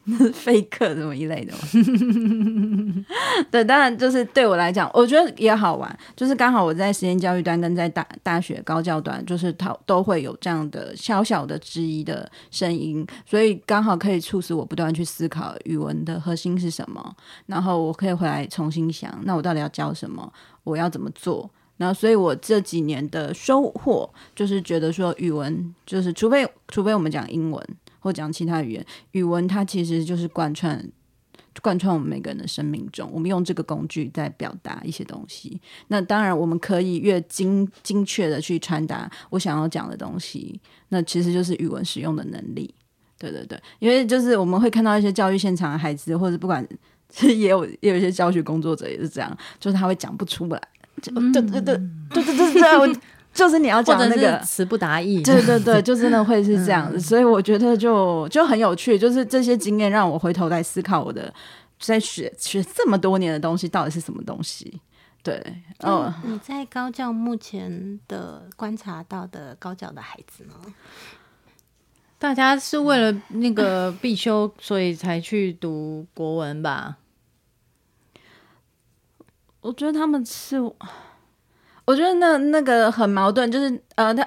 [0.04, 1.58] 那 是废课什么一类的嘛。
[3.52, 17.14] 对，当然就是对我来讲，我觉得也好玩，就是刚好我在实验教育端跟在大大学高教端，就是他都会有这样的小小的质疑的声音，所以刚好可以促使我不断去思考语文的核心是什么，
[17.46, 20.32] 然后我可以回来重新想，那我到底要教什么，
[20.64, 21.48] 我要怎么做。
[21.80, 27.68] 然后，所以我这几年的收获就是觉得说，语文就是除非除非我们讲英文
[28.00, 30.86] 或讲其他语言，语文它其实就是贯穿
[31.62, 33.08] 贯穿我们每个人的生命中。
[33.10, 35.58] 我们用这个工具在表达一些东西。
[35.88, 42.74] 那当然，我们可以越精精确的去传达我想要讲的东西，那其实就是语文使用的能力。
[43.18, 46.62] 对对对，因为就是我们会看到一些教育现场的孩子，或者不管
[47.22, 50.60] 也有也有一些教学工作者也是这样，就是他会讲不出来。
[51.02, 53.00] 对对对对对对对，我
[53.32, 61.32] 就是你要讲那个词不达意，对对对，就真的会是这样子，所以我觉得就就很有趣，就是这些经验让我回头来思考我的
[61.78, 64.80] 在学学这么多年的东西到底是什么东西。
[65.22, 65.40] 对，
[65.80, 70.54] 嗯，你在高教目前的观察到的高教的孩子呢？
[72.18, 76.96] 大家是为了那个必修，所以才去读国文吧？
[79.60, 84.26] 我觉得他们是，我觉得那那个很矛盾，就是呃，他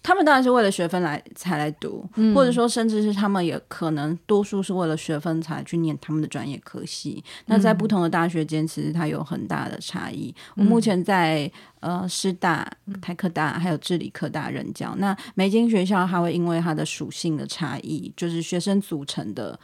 [0.00, 7.22] 他们当然是为了学分来才来读，或者说甚至是他们也可能多数是为了学分才去念他们的专业科系。
[7.46, 10.32] 那在不同的大学间，其实它有很大的差异。
[10.54, 12.70] 我目前在呃师大、
[13.02, 19.58] 台科大还有智理科大任教，那每间学校它会因为它的属性的差异，就是学生组成的。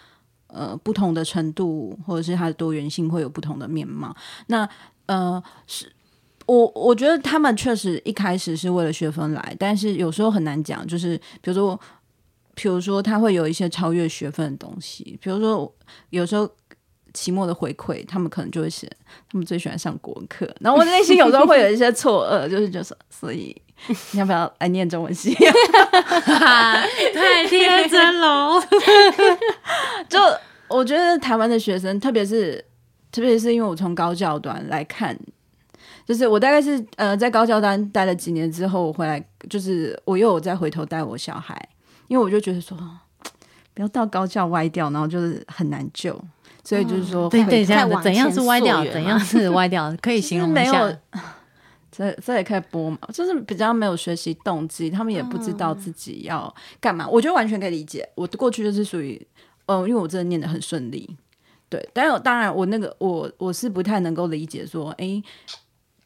[0.52, 4.14] 呃，不同的程度或者是它的多元性会有不同的面貌。
[4.46, 4.68] 那
[5.06, 5.90] 呃，是
[6.46, 10.86] 我我觉得他们确实一开始是为了学分来，但是有时候很难讲。
[10.86, 11.80] 就是比如说，
[12.54, 15.72] 比如说他会有一些超越学分的东西，比如说
[16.10, 16.48] 有时候
[17.12, 18.90] 期末的回馈，他们可能就会写
[19.30, 23.56] 他们最喜欢上国课， 然后我内心有时候会有一些错愕，就是就是所以。
[24.12, 25.34] 你要不要来念中文系？
[26.14, 28.60] 太天真了！
[30.08, 30.18] 就
[30.68, 32.64] 我觉得台湾的学生，特别是
[33.10, 35.18] 特别是因为我从高教端来看，
[36.06, 41.68] 就是我大概是呃在高教端待了几年之后，我回来就是我又有再回头带我小孩，
[42.06, 42.76] 因为我就觉得说
[43.74, 46.20] 不要到高教歪掉，然后就是很难救，
[46.62, 47.74] 所以就是说对对，怎
[48.14, 50.96] 样是歪掉，怎样是歪掉，可以形容一下。
[52.00, 52.98] 这这也可以播嘛？
[53.12, 57.06] 就是比较没有学习动机，他们也不知道自己要干嘛。
[57.06, 58.08] 我觉得完全可以理解。
[58.14, 59.20] 我过去就是属于，
[59.66, 61.14] 嗯，因为我真的念的很顺利，
[61.68, 61.86] 对。
[61.92, 65.22] 但是当然，我那个我我是不太能够理解说，哎，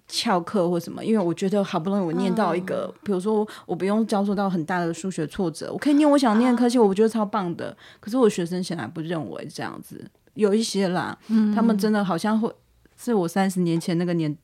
[0.08, 1.04] 翘课或什么。
[1.04, 7.76] 因为我觉得好不容易我念到一个，比如说我不用遭受到很大的数学挫折，我可以念我想念的科系，我觉得超棒的。
[8.00, 10.04] 可是我学生显然不认为这样子，
[10.34, 11.16] 有一些啦，
[11.54, 12.52] 他们真的好像会
[12.96, 14.36] 是我三十年前那个年。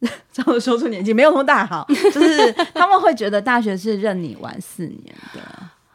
[0.32, 1.84] 这样说出年纪没有那么大，好，
[2.14, 5.40] 就是他们会觉得大学是任你玩四年的，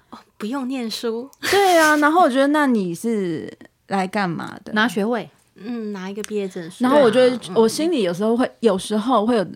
[0.10, 1.96] 哦，不用念书，对啊。
[1.98, 3.52] 然后我觉得，那你是
[3.88, 4.74] 来干嘛的？
[4.74, 6.84] 拿学位，嗯，拿一个毕业证书。
[6.84, 9.48] 然后我觉得，我心里有时候会，有时候会有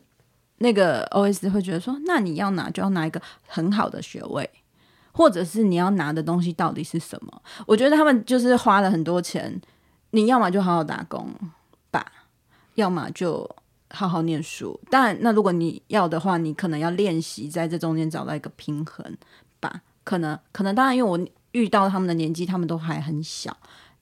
[0.59, 4.49] 那个 OS 会觉得说，那你要拿就要拿一个很好的学位，
[5.11, 7.41] 或者是你要拿的东西到底是什么？
[7.65, 9.59] 我觉得他们就是花了很多钱，
[10.11, 11.29] 你要么就好好打工
[11.91, 12.05] 吧，
[12.75, 13.45] 要么就。
[13.89, 19.17] 好好念书，但那如果你要的话，你可能要练习在这中间找到一个平衡
[19.59, 19.81] 吧。
[20.03, 23.55] 可能，可能，当然，因为我遇到他们的年纪，他们都还很小，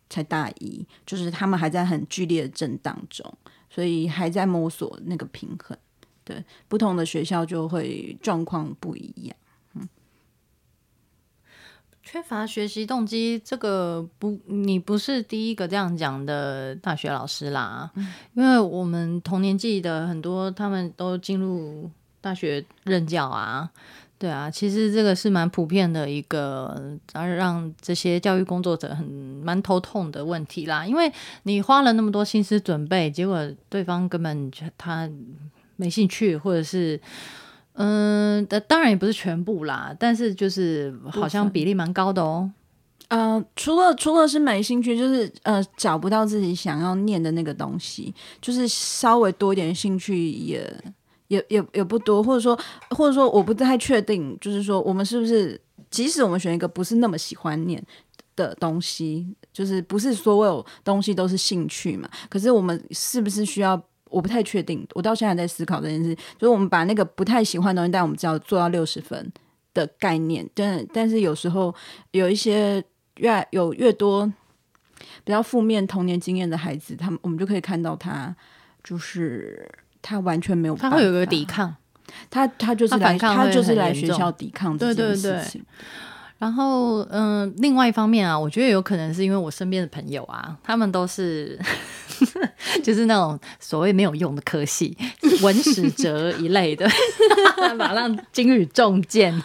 [0.10, 3.26] 才大一，就是他们还在很剧烈的震荡中，
[3.70, 5.78] 所以还在摸索那个平衡。
[6.24, 9.36] 对，不同的学校就会状况不一样。
[12.16, 17.92] 缺乏学习动机，这个不，你不是第一个这样讲的大学老师啦。
[18.36, 23.70] 因为我们同年纪的很多，他们都进入大学任教啊，
[24.18, 29.06] 对啊，其实这个是蛮普遍的一个，而让这些教育工作者很
[29.44, 30.86] 蛮头痛的问题啦。
[30.86, 31.12] 因为
[31.44, 35.10] 你花了那么多心思准备，结果对方根本他
[35.76, 36.98] 没兴趣，或者是。
[37.78, 42.50] 嗯，的当然也不是全部啦，但是就是好像比例蛮高的哦。
[43.10, 50.84] 呃，除了除了是没兴趣，就是呃找不到自己想要念的那个东西，就是稍微多一点兴趣也
[51.28, 52.58] 也也也不多，或者说
[52.92, 55.60] 或者说我不太确定，就是说我们是不是
[55.92, 57.84] 即使我们选一个不是那么喜欢念
[58.38, 62.10] 的东西，就是不是所有东西都是兴趣嘛？
[62.30, 63.80] 可是我们是不是需要？
[64.16, 69.32] 我不太确定，我到现在还在思考这件事，就是我们把那个不太喜欢的东西，但我们只要做到六十分
[69.74, 71.74] 的概念，但但是有时候
[72.12, 72.84] 有一些。
[73.20, 74.26] 越有越多
[75.24, 78.36] 比较负面童年经验的孩子，他们我们就可以看到他
[78.84, 79.66] 就是
[80.02, 81.74] 他完全没有，他会有个抵抗，
[82.30, 85.64] 他他就是来他就是来学校抵抗这件事情。
[86.38, 91.58] 然后嗯，另外一方面啊，我觉得有可能是因为我身边的朋友啊，他们都是
[92.84, 94.98] 就是那种所谓没有用的科系，
[95.42, 96.88] 文史哲一类的，
[97.78, 99.42] 马上金宇中箭。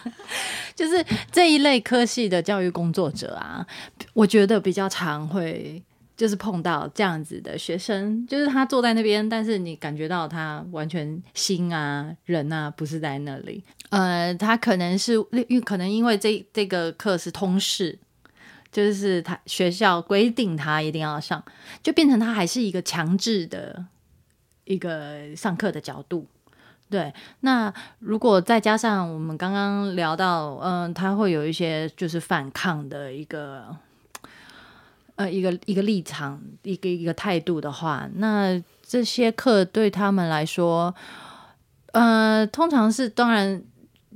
[0.74, 3.66] 就是这一类科系的教育工作者啊，
[4.14, 5.82] 我觉得比较常会
[6.20, 13.64] 就是碰到这样子的学生，就是他坐在那边，但是你感觉到他完全心啊人啊不是在那里。
[13.88, 15.14] 呃，他可能是
[15.48, 17.98] 因可能因为这这个课是通识，
[18.70, 21.42] 就是他学校规定他一定要上，
[21.82, 23.86] 就变成他还是一个强制的
[24.64, 26.26] 一个上课的角度。
[26.90, 33.74] 对，那如果再加上我们刚刚聊到，嗯，他会有一些就是反抗的一个，
[35.20, 40.94] 呃，一个一个立场，一个一个态度的话，那这些课对他们来说，
[41.92, 43.62] 呃，通常是当然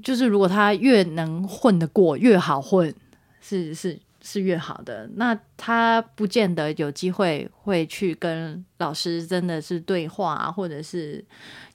[0.02, 2.94] 就是如果他越能混得过，越好混，
[3.42, 5.06] 是是是越好的。
[5.16, 11.22] 那他不见得有机会会去跟老师真的是对话，或者是。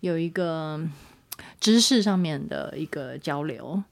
[0.01, 0.79] 有一个
[1.59, 3.83] 知识上面的一个交流，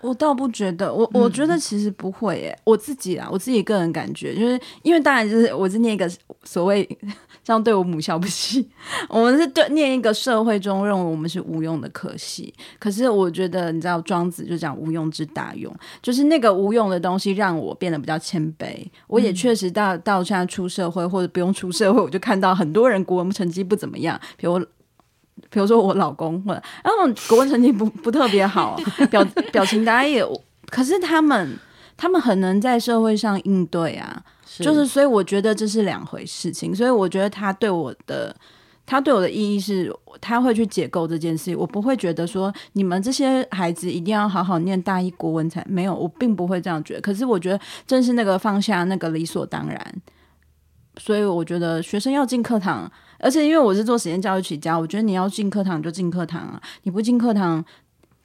[0.00, 6.10] 我倒不觉得，我我觉得其实不会诶，我自己啊，我自己个人感觉，就是因为当然就是我是念一个
[6.44, 6.88] 所谓。
[7.44, 8.68] 这样对我母校不行。
[9.08, 18.84] 我们是对念一个社会中认为我们是无用的可惜，可是我觉得你知道庄子就讲无用之大用，就是那个无用的东西让我变得比较谦卑。
[19.06, 24.60] 我也确实到到现在出社会或者不用出社会，我就看到很多人国文成绩不怎么样，比如
[25.50, 28.78] 比如说我老公或者然后国文成绩不不特别好，
[29.10, 30.24] 表表情大家也，
[30.70, 31.58] 可是他们
[31.96, 34.22] 他们很能在社会上应对啊。
[34.58, 36.74] 就是，所以我觉得这是两回事情。
[36.74, 38.34] 所以我觉得他对我的，
[38.86, 41.54] 他对我的意义是，他会去解构这件事。
[41.54, 47.02] 我不会觉得说你们这些孩子一定要好好念大一国文才没有，我并不会这样觉得。
[47.02, 49.94] 可是我觉得正是那个放下那个理所当然。
[50.98, 57.64] 所以我觉得学生要进课堂，而且因为我是做实验教育起家，我觉得你要进课堂就进课堂啊，你不进课堂。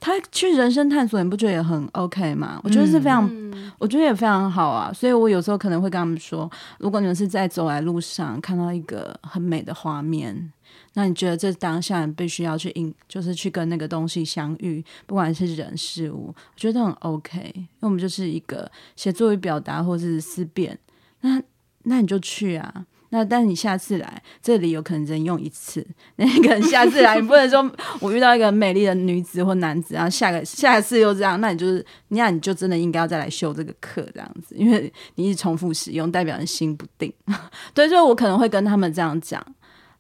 [0.04, 2.60] 他去人生探索，你不觉得也很 OK 吗？
[2.64, 3.30] 我觉得是非常，
[3.78, 4.92] 我觉得也非常好啊。
[4.92, 6.50] 所以我有时候可能会跟他们说，
[6.80, 10.52] 如果你们是在走来路上看到一个很美的画面，
[10.96, 17.52] 那你觉得这当下你必须要去应，就是去跟那个东西相遇，不管是人事物，我觉得很 OK。
[17.54, 20.76] 因为我们就是一个写作与表达或者是思辨，
[21.20, 21.40] 那
[21.84, 22.88] 那你就去啊。
[23.14, 27.70] 那但你下次来这里有可能只能用一次， 那你可能下次来你不能说
[28.00, 37.14] 我遇到一个美丽的女子或男子，然后下个下一次又这样，那你就是那你就真的应该要再来修这个课这样子，因为你一直重复使用，代表人心不定。
[37.76, 39.46] 对，所以我可能会跟他们这样讲。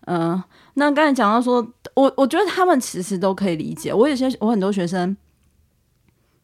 [0.05, 0.41] 嗯，
[0.75, 1.55] 那刚才讲到说，
[1.93, 3.93] 我我觉得他们其实都可以理解。
[3.93, 5.15] 我有些我很多学生，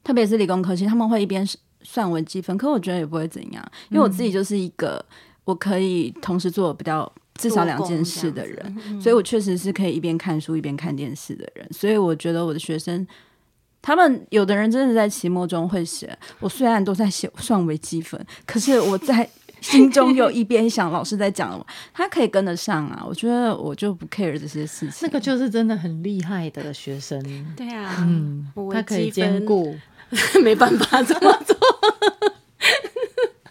[0.04, 1.48] 特别是理工科系，他们会一边
[1.82, 5.04] 算文积分，可我觉得也不会怎样，因为我自己就是一个。
[5.48, 11.66] 我可以同时做比较至少两件事的人，所以我确实是可以一边看书一边看电视的人。
[11.72, 13.08] 所以我觉得我的学生，
[13.82, 16.14] 他们有的人真的在期末中会写。
[16.42, 19.30] 我虽然都在写算微积分，可是我在
[19.62, 23.02] 心中有一边想老师在讲，他可以跟得上啊。
[23.08, 25.00] 我觉得我就不 care 这些事情。
[25.04, 27.24] 那个就是真的很厉害的学生。
[27.56, 29.74] 对啊，嗯，他可以兼顾，
[30.44, 31.56] 没办法这么做。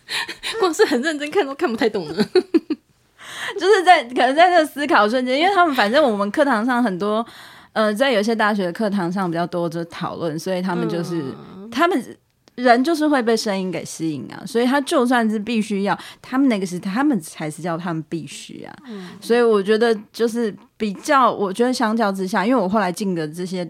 [0.61, 2.15] 光是很认真看都看不太懂呢，
[3.59, 7.25] 就是在可能在这思考瞬间，因为他们反正我们课堂上很多，
[7.73, 11.23] 呃，在有些大学的课堂上比较多就讨论，所以他们就是
[11.71, 12.17] 他们
[12.55, 18.75] 人就是会被声音给吸引啊，所以他就算是必须要，他们那个是他们才是叫他们必须啊，
[19.21, 23.69] 所以我觉得就是比较，我觉得相较之下，因为我后来进的这些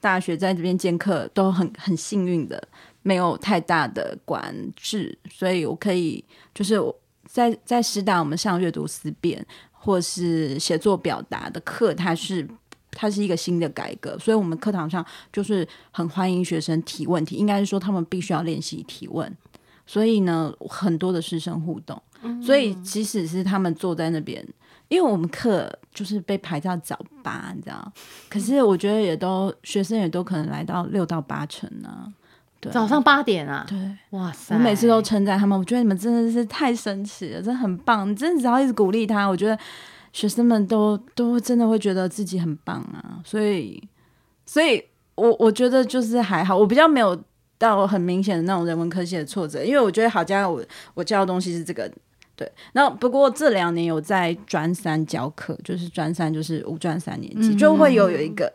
[0.00, 2.62] 大学在这边兼课都很很幸运的。
[3.02, 6.24] 没有太大的管制，所以我可以
[6.54, 6.78] 就是
[7.26, 12.46] 在在师大我们上阅读思辨或是写作表达的课，它是
[12.90, 19.36] 它是一个新的改革，所以我们课堂上就是很欢迎学生提问题，应该是说他们必须要练习提问。
[19.84, 22.00] 所以呢，很多的师生互动，
[22.40, 24.46] 所以即使是他们坐在那边，
[24.88, 27.92] 因为我们课就是被排到早八，你知道，
[28.30, 32.12] 可是我觉得也都学生也都可能来到六到八成呢。
[32.62, 33.76] 对，早上八点啊，对，
[34.10, 34.54] 哇塞！
[34.54, 38.08] 我每次都称赞他们，我觉得你们真的是太神奇了，真的很棒。
[38.08, 39.58] 你真的只要一直鼓励他，我觉得
[40.12, 43.18] 学生们都都真的会觉得自己很棒啊。
[43.24, 43.82] 所以，
[44.46, 44.80] 所以
[45.16, 47.20] 我我觉得就是还好，我比较没有
[47.58, 50.62] 到很明显的那种人文科系的挫折，因为我觉得好家我
[50.94, 51.90] 我教的东西是这个。
[52.34, 58.50] 对，那不过这两年有在专三教课，就是专三就是五专三年级就会有有一个。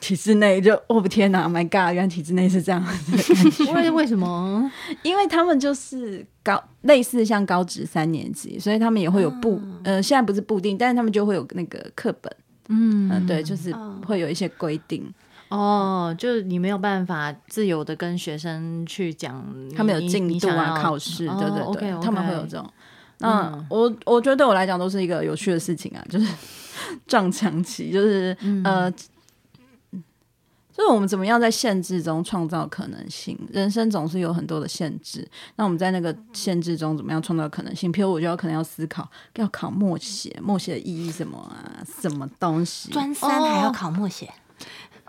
[0.00, 1.92] 体制内就哦不天哪，My God！
[1.92, 3.72] 原来体制内是这样子的。
[3.74, 4.70] 为为什么？
[5.02, 12.32] 因为他们就是高类似像高职三年级，所以他们也会有布呃，现在不是固定，但是他们就会有那个课本。
[12.68, 13.74] 嗯，对，就是
[14.06, 15.12] 会有一些规定。
[15.48, 19.44] 哦，就是你没有办法自由的跟学生去讲，
[19.76, 22.70] 他们有进度啊，考试，对对对，他们会有这种。
[23.18, 26.26] 那我我觉得对我来讲都是一个有趣的事情啊，就是
[27.08, 28.92] 撞墙期，就是呃。
[30.78, 33.36] 就是我们怎么样在限制中创造可能性？
[33.52, 37.92] 人生总是有很多的限制，那我们在那个限制中怎么样创造可能性？
[37.92, 41.82] 譬如，我就要可能要思考，要考默写，默写的意义什么啊？
[42.00, 42.92] 什么东西？
[42.92, 44.32] 专三还要考默写，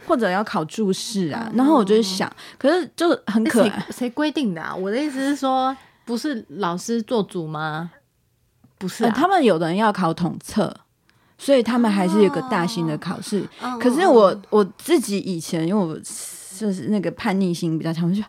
[0.08, 1.52] 或者要考注释啊？
[1.54, 4.76] 然后我就想，可是就很可爱，谁规定的啊？
[4.76, 7.92] 我的意思是说，不是老师做主吗？
[8.80, 10.76] 不是，他们有的人要考统测。
[11.40, 13.44] 所以他们还是有个大型的考试，
[13.80, 15.98] 可是我我自己以前因为我
[16.60, 18.22] 就是那个叛逆心比较强，我就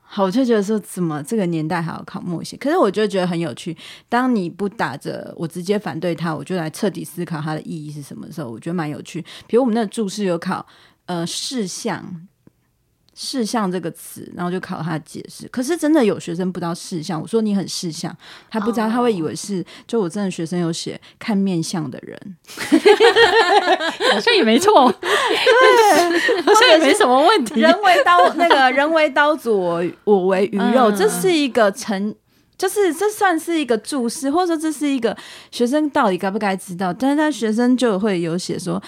[0.00, 2.56] 好我就觉得说怎么这个年代还要考默写？
[2.56, 3.76] 可是我就觉得很有趣。
[4.08, 9.20] 当你不打着我直接反对他，我就来彻底思考它的意义是什么的时候，我觉得蛮有趣。
[9.46, 10.64] 比如我们那个注释有考
[11.06, 12.26] 呃事项。
[13.20, 15.48] 事项这个词，然后就考他解释。
[15.48, 18.16] 可是真的有学生不知道事项，我说你很事项，
[18.48, 22.16] 他不知道，他会以为是就我真的学生有写看面相的人，
[24.12, 27.60] 好像也没错，对， 好像也没什么问题。
[27.60, 32.14] 人为刀，那个人为刀俎，我我为鱼肉，这是一个成，
[32.56, 35.16] 就是这算是一个注释，或者说这是一个
[35.50, 36.92] 学生到底该不该知道？
[36.92, 38.80] 但是他学生就会有写说。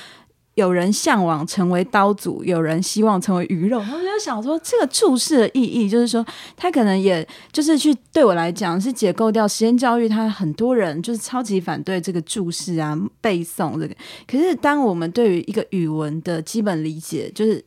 [0.60, 3.80] 有人向往成为刀俎，有人希望成为鱼肉。
[3.80, 6.24] 他们就想说，这个注释的意义，就是说，
[6.56, 10.08] 他可能也就是去对我来讲是解构掉实验教育。
[10.08, 13.94] 他很多人就是超级反对这个注释啊、背诵这个。
[14.26, 17.64] 可是，当我们对于一个语文的基本理解，就是。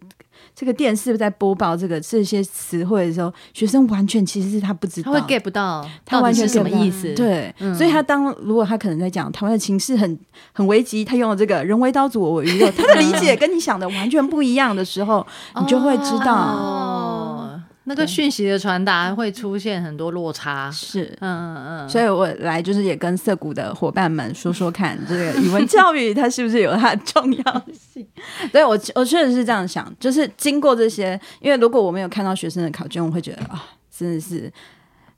[0.55, 7.13] 这个电视在播报这个这些词汇的时候，学生完全其实是他不知道，他会 get 不到，他完全什么意思？
[7.13, 10.19] 对，所以他当如果他可能在讲台湾的情势很
[10.51, 15.25] 很危急，他用了这个人为刀俎我为鱼肉，他的理解跟你想的完全不一样的时候，
[15.59, 17.42] 你就会知道。
[17.85, 28.07] 那个讯息的传达会出现很多落差，是，嗯嗯嗯，所以我来就是也跟涩谷的伙伴们说说看，这个语文教育它是不是有它的重要性？
[28.51, 33.63] 所以我我确实是这样想，就是经过这些，因为如果我没有看到学生的考卷，我会觉得啊，
[33.95, 34.51] 真的是。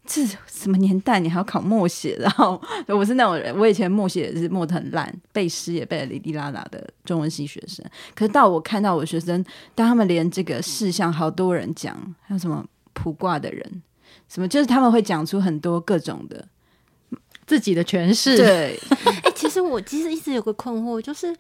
[0.06, 1.20] 这什么年代？
[1.20, 2.16] 你还要考默写？
[2.20, 7.86] 然后我是那种人，我以前默写也是默的很烂，背诗也背的哩哩啦啦的中文系学生。
[8.14, 9.44] 可是到我看到我学生，
[9.74, 13.82] 当他们连这个事项好多人讲，还有什么卜卦的人，
[14.30, 16.48] 什么就是他们会讲出很多各种的。
[17.48, 18.36] 自己的诠释。
[18.38, 18.80] 对，
[19.56, 21.36] 实我其实一直有个困惑，就是，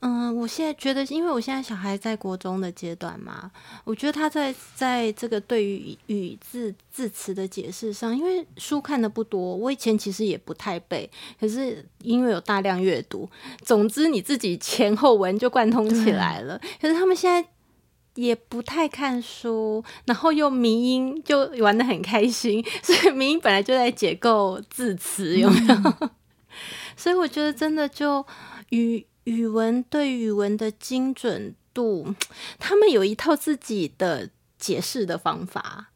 [0.00, 3.50] 嗯，我现在觉得，因为我现在小孩在国中的阶段嘛，
[3.84, 11.10] 我觉得他在在这个对于语字字词的解释上，因为书看的不多，我以前其实也不太背，
[11.40, 13.28] 可是因为有大量阅读，
[13.62, 16.60] 总之你自己前后文就贯通起来了。
[16.80, 17.48] 可是他们现在。
[18.16, 26.10] 也不太看书，然后又迷音就玩的很开心，所以迷音本来就在解构字词，有没有？
[26.96, 28.26] 所以我觉得真的就
[28.70, 32.14] 语语文对语文的精准度，
[32.58, 35.92] 他们有一套自己的解释的方法，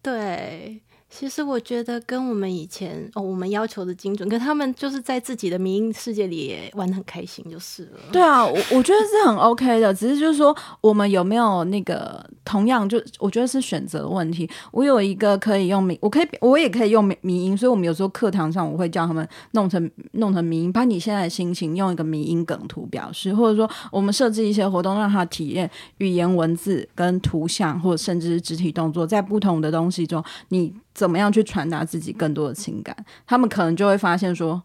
[0.00, 0.80] 对。
[1.16, 8.00] 其实我觉得跟我们以前哦，我们要求的精准，跟他们就是在自己的民营世界里也玩的很开心，就是了。
[8.10, 14.50] 对啊，我我觉得是很 OK 的，只是就是说，我们有没有那个同样，就我觉得是选择的问题。
[14.72, 30.74] 我有一个可以用民，我可以我也可以用民民音，所以我们有时候课堂上我会叫他们弄成弄成民音，把你现在的心情用一个民音梗图表示，或者说我们设置一些活动，让他体验语言文字跟图像，或者甚至是肢体动作，在不同的东西中，你。
[30.94, 32.96] 怎么样去传达自己更多的情感？
[33.26, 34.62] 他们可能就会发现说，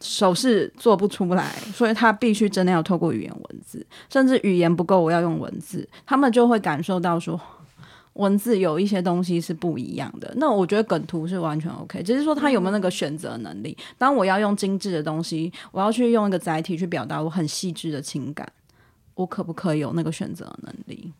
[0.00, 7.40] 手势做不出来，所以他必须真的要透过语言文字，甚至语言不够，我要用文字，他们就会感受到说。
[8.14, 13.76] 文字有一些东西是不一样的，那我觉得梗图是完全 OK，只是说他有没有那个选择能力。
[13.96, 18.44] 当我要用精致的东西，我要去用一个载体去表达我很细致的情感，
[19.14, 21.12] 我可不可以有那个选择能力？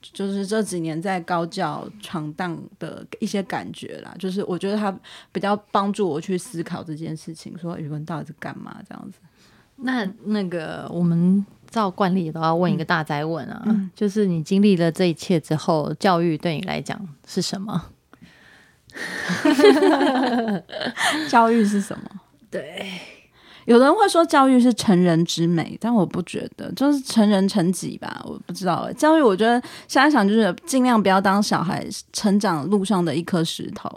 [0.00, 4.94] 对，就是这几年在高教闯荡的一些感觉啦，就是我觉得他
[5.32, 9.18] 比较帮助我去思考这件事情，说语文到底是干嘛这样子。
[9.76, 11.44] 那那个我们。
[11.70, 17.80] 照惯例都要问一个大灾问啊，就是你经历了这一切之后，教育对你来讲是什么？
[21.30, 22.10] 教育是什么？
[22.50, 22.90] 对，
[23.66, 28.22] 有人会说教育是成人之美，但我不觉得，就是成人成己吧。
[28.24, 33.88] 我不知道，教育我觉得现在想就是尽量不要当小孩成长路上的一颗石头。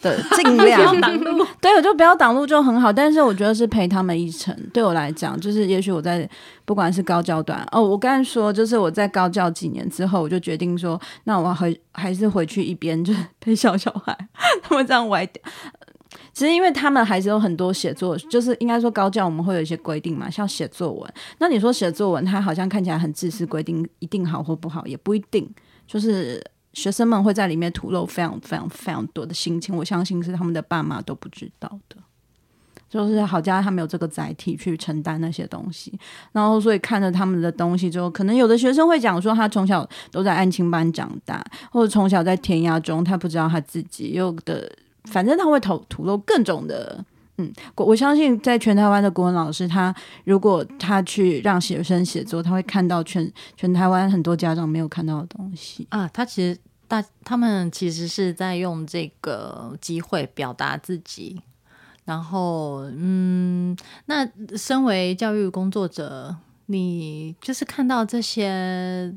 [0.00, 2.92] 的尽 量挡路，对，我就不要挡路就很好。
[2.92, 4.56] 但是我觉得是陪他们一程。
[4.72, 6.28] 对我来讲，就是也许我在
[6.64, 14.16] 不管是高教段哦，我刚才说，就是我在高教几年之后，我就决定说，那我回还是回去一边，就是陪小小孩。
[14.62, 15.26] 他们这样歪
[16.38, 21.14] 其实因为他们还是有很多写作，就是应该说高教我们会有一些规定嘛，像写作文。
[21.38, 25.52] 那你说写作文，它好像看起来很自私，规定一定好或不好，也不一定，
[25.86, 26.42] 就是。
[26.74, 31.96] 学生们会在里面吐露非常非常非常多的心情，我相信是他们的爸妈都不知道的。
[32.88, 35.98] 就是好家他没有这个载体去承担那些东西，
[36.30, 44.70] 然后所以看着他们的东西之后，可能有的学生会讲说，他从小都在安亲班长大，或者从小在填鸭中，他不知道他自己有的，
[45.04, 47.04] 反正他会吐吐露各种的。
[47.40, 49.94] 嗯，我相信在全台湾的国文老师，他
[50.24, 56.08] 如果他去让学生写作，他会看到全全台湾很多家长没有看到的东西啊。
[56.08, 61.40] 他其实大他们其实是在用这个机会表达自己，
[62.04, 63.76] 然后嗯，
[64.06, 66.34] 那身为教育工作者，
[66.66, 69.14] 你就是看到这些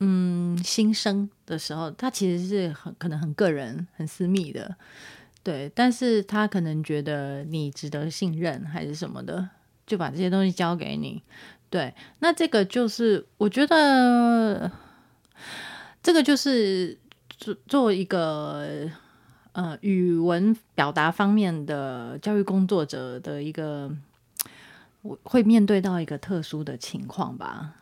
[0.00, 4.76] 嗯新生的时候，他其实是很可能很个人、很私密的。
[5.42, 9.48] 对，但是他可能觉得你值得信任，还是什么的，
[9.86, 11.22] 就把这些东西交给你。
[11.70, 14.70] 对，那这个就是我觉得，
[16.02, 16.98] 这个就是
[17.30, 18.90] 做做一个
[19.52, 23.90] 呃语文表达方面的教育工作者的一个，
[25.02, 27.74] 我会面对到一个特殊的情况吧。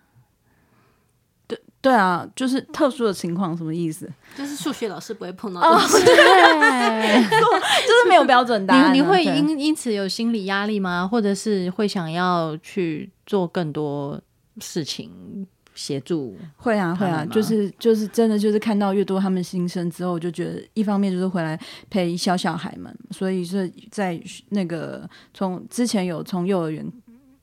[1.46, 4.10] 对对啊，就是特殊的情况，什么意思？
[4.36, 8.92] 就是数学老师不会碰到，对， 就是没有标准答案。
[8.92, 11.06] 你你会因因此有心理压力吗？
[11.06, 14.20] 或者是会想要去做更多
[14.60, 16.36] 事情协助？
[16.56, 21.56] 会啊，会啊，就是就是真的就是看到越多他们新生之后，我就觉得一方面就是回来
[21.88, 26.84] 陪小小孩们，所以是在那个从之前有从幼儿园。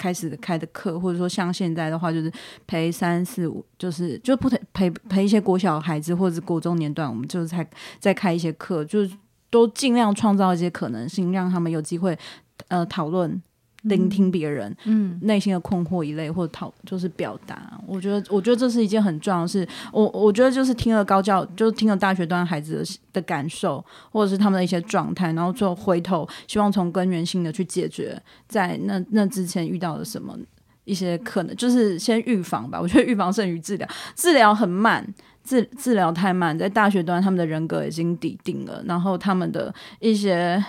[0.04, 2.30] 开始开的课，或者说像现在的话，就是
[2.68, 7.66] 陪三四五，就是就不陪陪陪一些国小孩子或者是国中年段，我们就是才
[8.02, 9.12] 在开一些课，就是
[9.50, 12.20] 都尽量创造一些可能性，让他们有机会
[12.68, 13.42] 呃讨论。
[13.84, 17.80] 聆听别人，嗯，内心的困惑一类，或者讨就是表达。
[17.86, 19.68] 我觉得，我觉得这是一件很重要的事。
[19.92, 28.18] 我我觉得就是听了高教，就是听了大学段孩子的的感受，或者是他们的一些状态，然后最后回头，希望从根源性的去解决，
[28.48, 30.38] 在那那之前遇到了什么
[30.86, 32.80] 一些可能，就是先预防吧。
[32.80, 35.06] 我觉得预防胜于治疗，治疗很慢，
[35.44, 40.64] 治治疗太慢，在大学端他们的人格已经抵定了，然后他们的一些。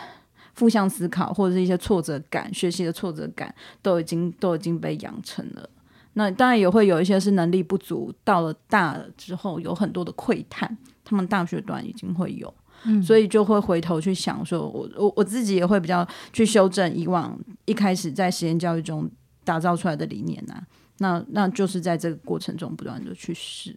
[0.55, 5.69] 负向思考或者是一些挫折感、学习的挫折感，都已经都已经被养成了。
[6.15, 12.55] 那当然也会有一些是能力不足，到了大了之后有很多的窥探，他们大学段已经会有，
[13.03, 19.11] 所以就会回头去想说，我我我自己也会比较去修正以往一开始在实验教育中
[19.43, 20.63] 打造出来的理念呐。
[20.99, 23.77] 那那就是在这个过程中不断的去试。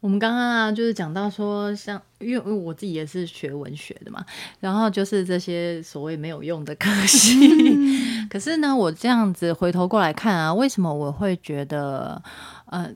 [0.00, 4.24] 我们刚刚啊，就是讲到说，像因为我自己也是学文学的嘛，
[4.60, 7.38] 然后就是这些所谓没有用的科系，
[8.28, 12.22] 可是呢，我这样子回头过来看啊，为什么我会觉得，
[12.66, 12.90] 呃，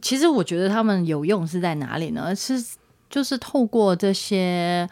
[0.00, 2.34] 其实我觉得他们有用是在哪里呢？
[2.34, 2.62] 是
[3.08, 4.88] 就是透过这些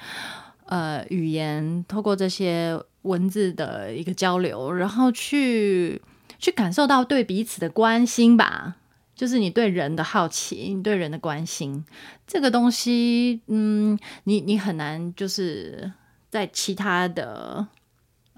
[0.67, 6.03] 呃语言，透过这些文字的一个交流，然后去
[6.39, 8.75] 去感受到对彼此的关心吧。
[9.19, 11.85] 就是你对人的好奇，你对人的关心，
[12.25, 15.93] 这个东西，嗯，你你很难就是
[16.31, 17.67] 在其他的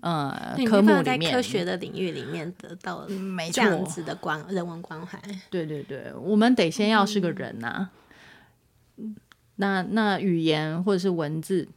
[0.00, 3.06] 呃科目里面，科学的领域里面得到
[3.52, 5.20] 这样子的关人文关怀。
[5.50, 7.90] 对对对，我们得先要是个人呐。
[9.56, 11.68] 那那语言或者是文字，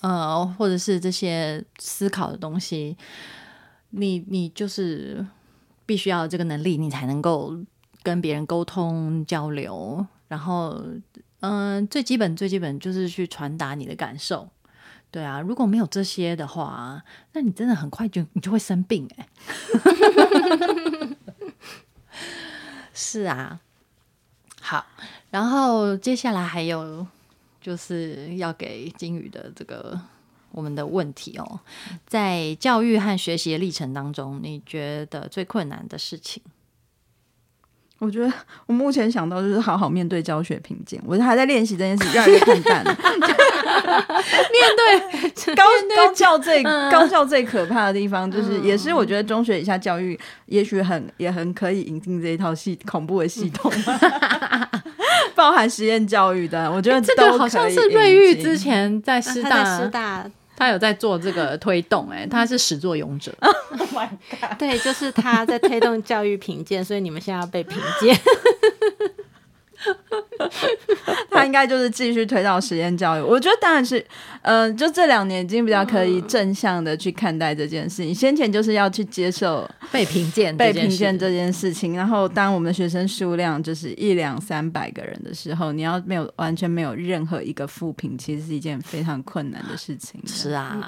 [0.00, 2.96] 呃，或者是这些思考的东西，
[3.90, 5.24] 你你就是
[5.90, 7.52] 必须要这个能力，你才能够
[8.04, 10.06] 跟别人沟通交流。
[10.28, 10.80] 然后，
[11.40, 14.48] 嗯、最基本最基本就是去传达你的感受。
[15.10, 19.28] 对啊，如果没有这些的话，那你真的很快就你就会生病哎、
[22.94, 23.58] 是啊，
[24.60, 24.86] 好，
[25.30, 27.04] 然后接下来还有
[27.60, 30.00] 就是要给金宇的这个
[30.52, 31.60] 我们的问题哦，
[32.06, 36.42] 在教育和学习的历程当中，你觉得最困难的事情？
[37.98, 38.32] 我觉得
[38.64, 42.96] 我目前想到就是好好面对教学评鉴，我还在练习这件事， 越来越看淡了。
[44.50, 45.64] 面对高
[45.96, 53.70] 高教最高教最可怕的地方，就是也是我觉得中学以下教育也许很也很可以引进这一套系恐怖的系统，
[55.36, 60.24] 包含实验教育的，我觉得这都个好像是瑞玉之前在师大，师大，
[60.60, 63.32] 他有在做这个推动、哎，他是始作俑者。
[64.58, 68.14] 对，就是他在推动教育评鉴，所以你们现在要被评鉴。
[71.30, 73.22] 他应该就是继续推到实验教育。
[73.22, 74.04] 我觉得当然是，
[74.42, 78.14] 呃，就这两年已经比较可以正向的去看待这件事情。
[78.14, 90.20] 先前就是要去接受被评鉴被评鉴这件事情，然后当我们的学生数量就是一两三百个人的时候，你要没有完全没有任何一个负评，其实是一件非常困难的事情。
[90.26, 90.78] 是啊，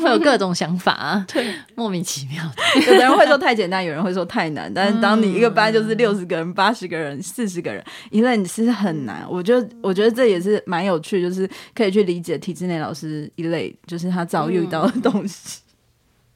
[0.00, 2.80] 会有各种想法，对，莫名其妙的。
[2.86, 4.72] 有的人会说太简单，有人会说太难。
[4.72, 9.24] 但是当你一个班就是六十个人、八十个人、四十个人，一类你是很难。
[9.28, 15.60] 我觉得，我觉得这也是蛮有趣，就是可以去理解体制内老师一类，就是他遭遇到的东西。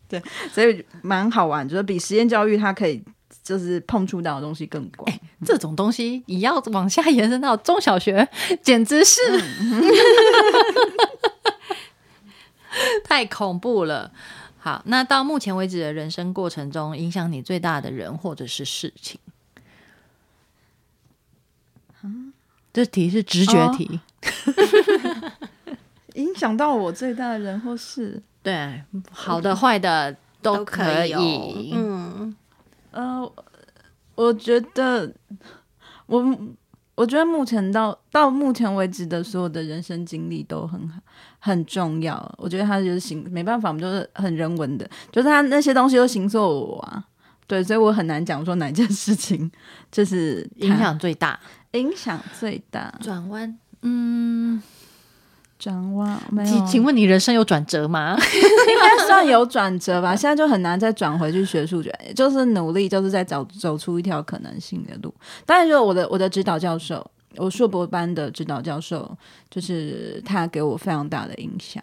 [0.09, 3.03] 对，所以蛮好玩，就是比实验教育他可以
[3.43, 5.11] 就是碰触到的东西更广。
[5.45, 8.27] 这种东西你要往下延伸到中小学，
[8.63, 9.21] 简直是、
[13.05, 14.13] 太恐怖了。
[14.59, 19.19] 好，那到目前为止的人生过程中，影响你最大的人或者是事情，
[22.73, 24.01] 这题是直觉题，
[26.15, 31.73] 影响到我最大的人或事，对，好的坏的都可有以。
[31.75, 32.35] 嗯，
[32.91, 33.33] 呃，
[34.15, 35.13] 我觉得
[36.07, 36.39] 我
[36.95, 41.01] 我觉得目前到到目前为止的所有的人生经历都很好
[41.39, 42.35] 很重要。
[42.39, 47.05] 我觉得他就是行没办法，我们就是很人文的，就是他那些东西都形塑我啊。
[47.47, 49.51] 对，所以我很难讲说哪件事情
[49.91, 51.39] 就是影响最大，
[51.73, 52.93] 影响最大。
[53.01, 54.63] 转弯，嗯，
[55.59, 58.17] 转弯没有请，请问你人生有转折吗？
[58.19, 60.15] 应该算有转折吧。
[60.17, 65.15] 现在就很难再转回去学数学，就是努力，就是在找走出一条可能性的路。
[65.47, 67.05] 当然，就我的我的指导教授，
[67.37, 69.17] 我硕博班的指导教授，
[69.49, 71.83] 就是他给我非常大的影响。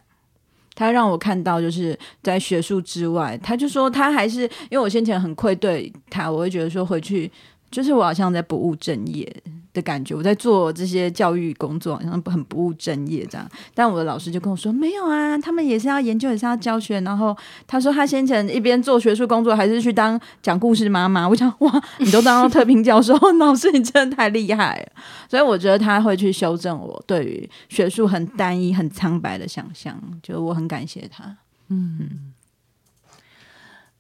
[0.76, 7.30] 他让我看到，就是在学术之外，他就说他还是因为我先前很愧对他，我会觉得说回去
[7.72, 9.32] 就是我好像在不务正业
[9.74, 13.48] 的感觉，我在做这些教育工作好像很不务正业这样。
[13.74, 17.00] 但我的老师就跟我说，没有啊，他们也是要研究，也是要教学。
[17.02, 21.30] 然后他说他先前一边做学术工作，还是去当讲故事妈妈。
[21.30, 24.92] 我想哇，你都当到特聘教授， 老师你真的太厉害了。
[25.30, 31.38] 所以我觉得他会去修正我对于学术很单一、很苍白的想象，就我很感谢他。
[31.68, 32.34] 嗯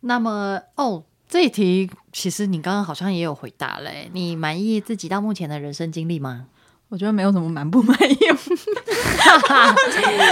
[0.01, 4.09] 那么，哦，这一题其实你刚刚好像也有回答嘞。
[4.11, 6.47] 你满意自己到目前的人生经历吗？
[6.89, 8.15] 我觉得没有什么满不满意，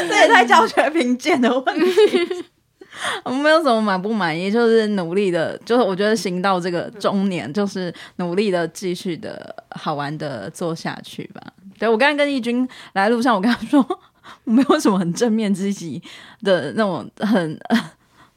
[0.10, 2.44] 这也太教学评鉴的问题。
[3.24, 11.40] 我没有什么满不满意，就是努力的，就是我觉得行到这个中年，就是努力的继续的好玩的做下去吧。
[11.78, 13.80] 对我刚刚跟义军来路上，我跟他说，
[14.46, 16.02] 我没有什么很正面积极
[16.42, 17.60] 的那种很。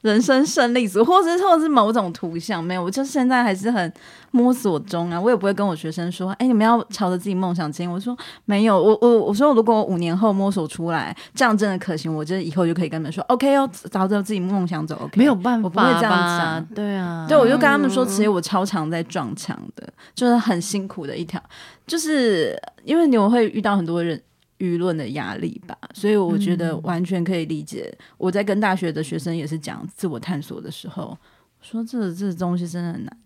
[0.02, 3.92] 人生胜利组， 或者是或者是某种图像，没有，我就现在还是很
[4.30, 5.20] 摸索中啊。
[5.20, 7.90] 我也不会跟我学生说，哎，你们要朝着自己梦想前进。
[7.90, 15.18] 我说没有，我我我说，如果我五年后摸索出来，这样真的可行，我觉得以后就可以跟他们说，OK 哦，朝着自己梦想走，OK。
[15.18, 16.64] 没有办法，我不会这样讲。
[16.74, 21.42] 对啊，对，我就跟他们说，其实我超常在撞墙的，就是很辛苦的一条，
[21.86, 24.20] 就是因为你会遇到很多人。
[24.60, 27.92] 舆论的压力吧，所以我觉得完全可以理解。
[28.16, 31.18] 我在跟大学的学生也是讲自我探索的时候，
[31.60, 33.16] 说这这东西真的很难。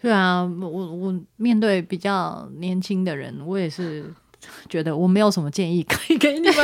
[0.00, 4.10] 对啊，我我面对比较年轻的人，我也是
[4.70, 6.62] 觉得我没有什么建议可以给你们，就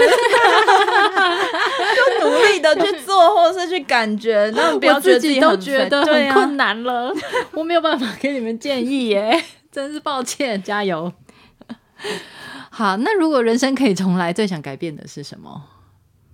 [2.26, 7.12] 努力的去做，或者是去感觉，那不要自己都觉得很困难了，
[7.52, 11.12] 我没有办法给你们建议耶，真是抱歉，加油。
[12.78, 15.62] 好，那如果人生可以重来，最想改变的是什么？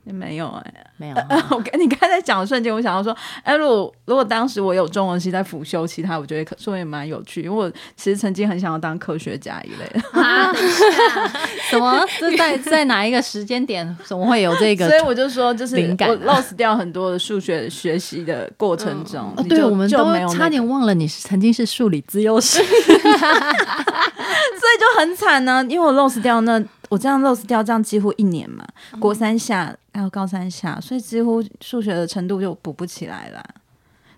[0.04, 1.16] 没有哎、没有，
[1.50, 10.00] 我跟 你刚才讲的瞬间，我想要说，哎、如果如果当时我有中文系在辅修其他，我觉得可说也蛮有趣，因为我其实曾经很想要当科学家一类的，
[11.70, 12.04] 什么？
[12.18, 13.96] 这在在哪一个时间点？
[14.04, 20.38] 怎么会有这个 所以我就说，就是灵感？lost 掉很多的数学学习的过程中，哦，对，我们都就没有、那个。
[20.38, 22.62] 差点忘了，你是曾经是数理自优生。
[22.62, 22.70] 所
[24.70, 26.62] 以就很惨呢、因为我 lost 掉那
[26.92, 28.62] 我这样 lose 掉，这样几乎一年嘛，
[29.00, 33.42] 国三下还有高三下，所以几乎数学的程度就补不起来了。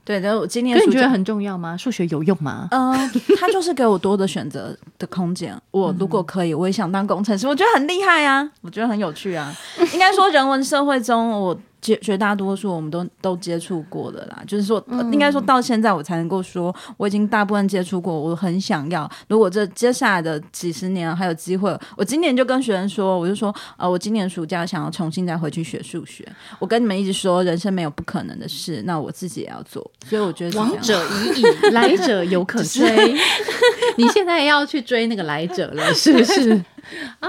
[0.02, 1.76] 对，然后我今年暑假可是你觉得很重要吗？
[1.76, 2.66] 数学有用吗？
[2.72, 2.92] 嗯，
[3.38, 5.56] 他就是给我多的选择的空间。
[5.70, 9.54] 我如果可以，我也想当工程师，我觉得很厉害啊，我觉得很有趣啊。
[9.92, 14.42] 应该说，人文社会中，我绝绝大多数我们都都接触过的啦。
[14.46, 18.18] 就是说，呃应该说到现在，我才能够说，我已经大部分接触过。
[18.18, 26.26] 我很想要，如果这接下来的几十年还有机会，我今年就跟学生说，我就说，呃，我今年暑假想要重新再回去学数学。
[26.58, 29.88] 我跟你们一直说，人生没有不可能的事，那我自己也要做。
[30.06, 31.04] 所以我觉得往者
[31.34, 33.14] 已矣，来者犹可追。
[33.98, 36.62] 你现在要去追那个来者了，是不是？
[37.20, 37.28] 啊，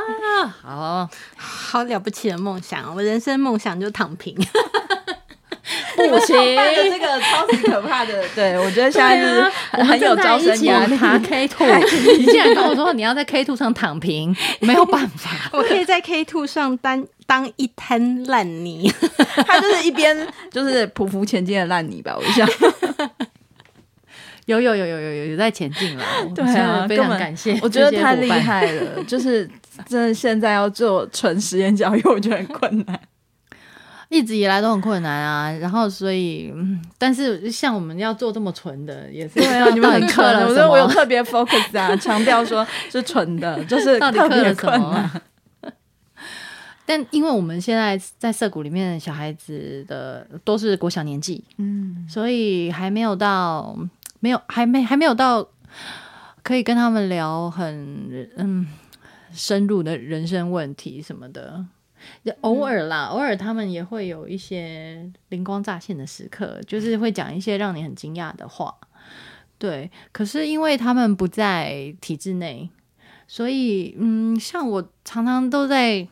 [0.62, 4.36] 好，好了不起的梦想，我人生梦想就躺平。
[5.96, 6.36] 不行。
[6.36, 9.42] 这个超级可怕的，对我觉得现在就是
[9.84, 10.96] 很有招生压力。
[10.98, 11.66] 爬 K two，
[12.18, 15.32] 你竟然跟我说你要在 K two 上躺平，没有办法。
[15.58, 18.94] 我可以在 K two 上当当一滩烂泥。
[19.48, 22.48] 他就是一边就是匍匐前进的烂泥吧，我想。
[24.46, 26.04] 有有有有有有有在前进了，
[26.36, 28.30] 对我真啊，非常感谢，我觉得太厉。
[28.30, 29.50] 害了， 就是
[29.88, 33.00] 真的现在要做纯实验教育，我觉得很困难。
[34.10, 44.80] 一直以来都很困难啊，然后所以，嗯，但是像我们要做这么纯的，也是对啊，你们很到底刻了，我有特别 focus 啊，强调说是纯的，就是 到底刻了什。
[44.80, 45.12] 么？
[46.86, 53.76] 但因为我们现在在社谷里面的小孩子的都是国小年纪，嗯，所以还没有到
[54.20, 55.48] 没有还没还没有到
[56.44, 58.68] 可以跟他们聊很嗯
[59.32, 61.66] 深入的人生问题什么的。
[62.42, 68.76] 偶尔啦，偶尔他们也会有一些灵光乍现的时刻，就是会讲一些让你很惊讶的话。
[69.58, 72.70] 对，可是因为他们不在体制内，
[73.28, 76.08] 所以嗯，像我常常都在，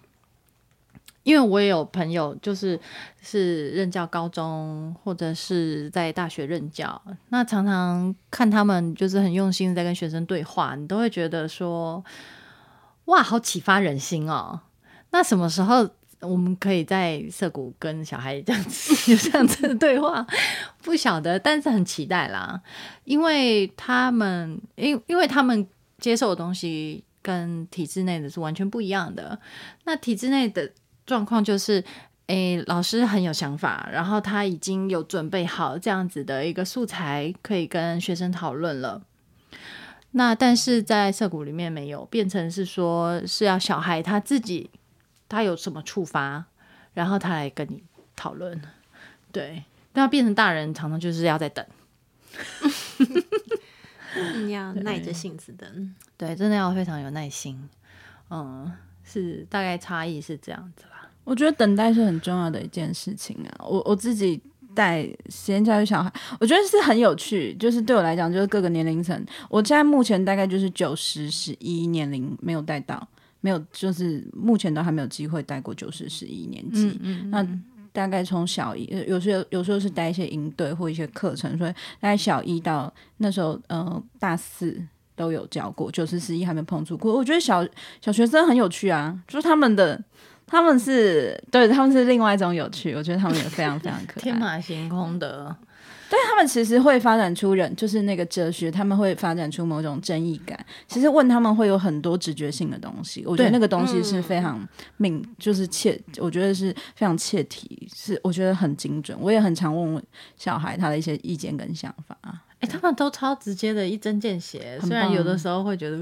[1.23, 2.79] 因为我也有朋友就是
[3.21, 12.03] 是任教高中或者是在大学任教，那常常看他们就是很用心在跟学生对话，你都会觉得说，
[13.05, 14.59] 哇，好启发人心哦。
[15.11, 20.25] 那什么时候我们可以在涩谷跟小孩这样子有 这样子的对话？
[20.81, 22.61] 不晓得，但是很期待啦，
[23.05, 25.65] 因为他们因因为他们
[25.99, 29.39] 接受的东西跟体制内的是完全不一样的。
[29.85, 30.69] 那体制内的
[31.05, 31.83] 状况就是。
[32.27, 39.03] 诶，老师很有想法，然后他已经有准备好这样子的一个素材，可以跟学生讨论了。
[40.11, 44.71] 那但是在社谷里面没有，变成是说是要小孩他自己
[45.27, 46.45] 他有什么触发，
[46.93, 47.83] 然后他来跟你
[48.15, 48.59] 讨论。
[49.33, 51.63] 对，那变成大人常常就是要在等，
[54.37, 55.93] 你要 耐着性子等。
[56.17, 57.69] 对，真的要非常有耐心。
[58.29, 58.71] 嗯，
[59.03, 60.92] 是大概差异是这样子啦。
[61.23, 63.65] 我觉得等待是很重要的一件事情啊。
[63.65, 64.41] 我我自己
[64.75, 67.53] 带实验教育小孩，我觉得是很有趣。
[67.59, 69.15] 就是对我来讲，就是各个年龄层，
[69.49, 73.07] 我现在目前大概就是九十、十一年龄没有带到，
[73.41, 76.99] 没有，就是目前都还没有机会带过九十、十一年级。
[77.01, 77.47] 嗯那
[77.91, 84.75] 大概从小一，呃有时候有时候是带一些营队或一些课程，所以大概小一到那时候，呃，大四
[85.15, 87.13] 都有教过，九十、十一还没碰触过。
[87.13, 87.63] 我觉得小
[88.01, 90.03] 小学生很有趣啊，就是他们的。
[90.45, 94.21] 他们是对，他们是另外一种有趣，我觉得他们也非常非常可爱。
[94.23, 95.55] 天马行空的，
[96.09, 100.63] 但他们其实会发展出人，就是那个哲学，他们会发展出某种正义感。
[100.87, 104.67] 其实问他们会有很多直觉性的东西，我觉得那个东西是非常
[104.97, 109.17] 敏，就是切，我觉得是非常切题，是我觉得很精准。
[109.19, 110.03] 我也很常问问
[110.37, 112.15] 小孩他的一些意见跟想法。
[112.59, 114.79] 哎、他们都超直接的，一针见血。
[114.81, 115.99] 虽然有的时候会觉得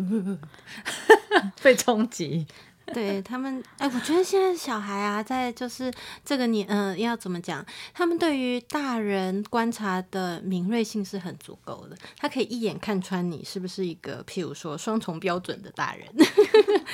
[1.64, 2.46] 被冲击，
[2.94, 5.92] 对他们，哎，我觉得现在小孩啊，在就是
[6.24, 7.66] 这个年，嗯、要怎么讲？
[7.94, 16.08] 他们对于大人观察的敏锐性是很足够的，他可以一眼看穿你是不是一个，譬如说双重标准的大人，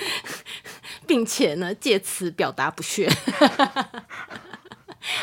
[1.05, 3.09] 并且呢，借此表达不屑。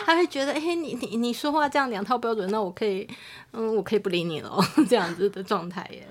[0.06, 3.06] 他会觉得，哎、你你你说话这样两套标准，那我可以，
[3.52, 4.58] 嗯，我可以不理你了，
[4.88, 6.06] 这样子的状态耶。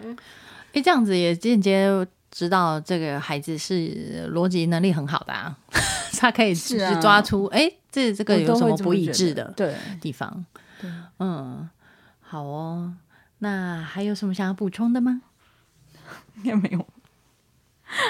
[0.73, 1.87] 哎、这样子也间接
[2.33, 5.55] 知道这个孩子是逻辑能力很好的啊，
[6.17, 10.43] 他可以去抓出哎、诶这这个有什么不一致的对，地方？
[10.81, 11.69] 对嗯，
[12.19, 12.93] 好哦。
[13.39, 15.21] 那还有什么想要补充的吗？
[16.41, 16.85] 应该没有。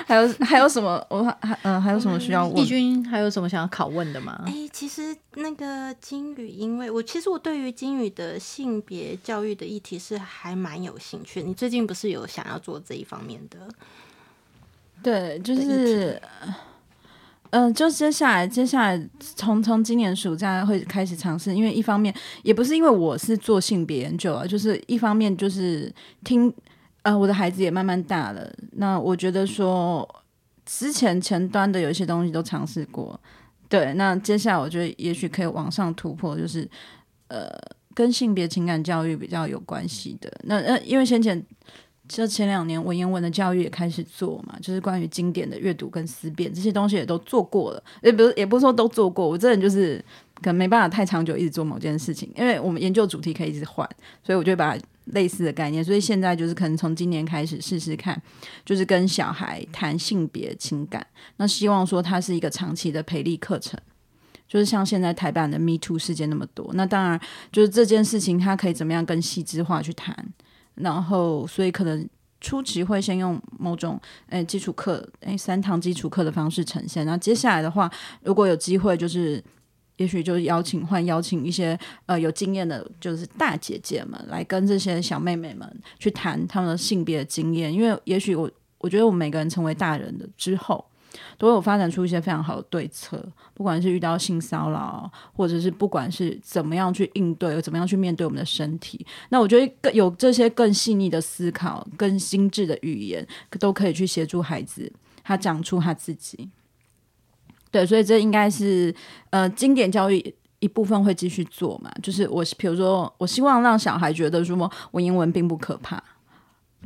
[0.05, 1.05] 还有还有什么？
[1.09, 2.65] 我还嗯、还有什么需要义问？
[2.65, 4.41] 军还有什么想要拷问的吗？
[4.47, 11.43] 哎、其实那个金宇，因为我其实我对于金宇的性别教育的议题是还蛮有兴趣。
[11.43, 13.67] 你最近不是有想要做这一方面的？
[15.03, 16.19] 对，就是，
[17.51, 25.93] 嗯、就接下来，接下来从从今年暑假会开始尝试，因为一方面也不是因为我是做性别研究啊，就是一方面就是
[26.23, 26.51] 听，
[27.03, 30.07] 呃，我的孩子也慢慢大了，那我觉得说
[30.65, 33.19] 之前前端的有一些东西都尝试过，
[33.69, 36.67] 对，那接下来我觉得也许可以往上突破，就是
[37.27, 37.49] 呃，
[37.93, 40.31] 跟性别情感教育比较有关系的。
[40.45, 41.43] 那呃，因为先前
[42.07, 50.03] 这前两年文言文的教育也开始做嘛，就是关于经典的阅读跟思辨这些东西也都做过了，也不是也不是说都做过，我这人就是
[50.35, 53.89] 可能没办法太长久一直做某件事情，因为我们研究主题可以一直换，
[54.23, 58.21] 所以我就把类似的概念，所以现在就是可能从今年开始试试看，
[58.65, 61.05] 就是跟小孩谈性别情感，
[61.37, 63.79] 那希望说它是一个长期的培力课程。
[64.45, 67.19] 就是像现在台版的 Me Too 事件那么多，那当然
[67.51, 70.15] 就是这件事情它可以怎么样更细致化去谈，
[70.75, 72.07] 然后所以可能
[72.41, 73.99] 初期会先用某种
[74.29, 79.43] 诶基础课诶三堂基础课的方式呈现，然后接下来的话，如果有机会就是。
[79.97, 88.49] 也许就是邀请换邀请一些呃有经验的，就是大姐姐们来跟这些小妹妹们去谈他们的性别的经验，因为也许我
[88.79, 90.83] 我觉得我们每个人成为大人的之后，
[91.37, 103.25] 都有发展出一些非常好的对策，不管是遇到性骚扰，或者是不管是怎么样去应对，怎么样去面对我们的身体，那我觉得更有这些更细腻的思考、更精致的语言，
[103.59, 104.91] 都可以去协助孩子
[105.23, 106.49] 他讲出他自己。
[107.71, 108.93] 对，所以这应该是
[109.29, 116.03] 呃经典教育一部分会继续做嘛，就是我比如说，我希望让小孩觉得说我英文并不可怕，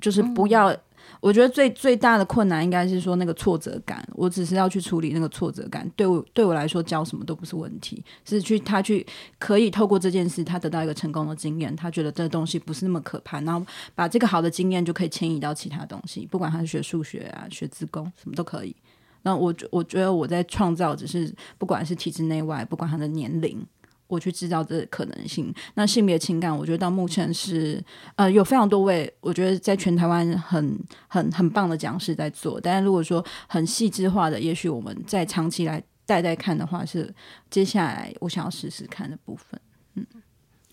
[0.02, 0.76] 就是不要。
[1.20, 9.06] 我觉得最最大的困难应该是说那个挫折感，我只是要去处理那个挫折感，对我对我来说教什么都不是问题，是去他去
[9.40, 13.66] 可以透过这件事，他得到一个成功的经验，他觉得这东西不是那么可怕，然后
[13.96, 18.76] 把这个好的经验就可以迁移到其他东西，不管他是学数学啊、学自工什么都可以。
[19.24, 23.66] 那我觉我觉得我在创造，只是不管是体制内外，不管他的年龄，
[24.08, 25.54] 我去制造这可能性。
[25.76, 27.84] 那性别情感，我觉得到目前是
[28.16, 32.60] 呃有非常多位，我觉得在全台湾很很很棒的讲师在做。
[32.60, 37.14] 但是如果说很细致化的，也许我们在长期来带带看的话，是
[37.50, 39.60] 接下来我想要试试看的部分。
[39.96, 40.06] 嗯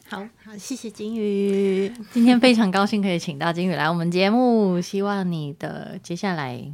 [0.07, 1.91] 好好，谢谢金宇。
[2.13, 6.71] 今天非常高兴可以请到金宇来我们节目，希望你的接下来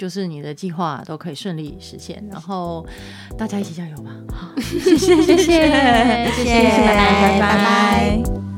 [0.00, 2.86] 就是你的计划都可以顺利实现，然后
[3.36, 4.16] 大家一起加油吧！
[4.58, 8.49] 谢谢谢谢谢谢，拜拜拜拜。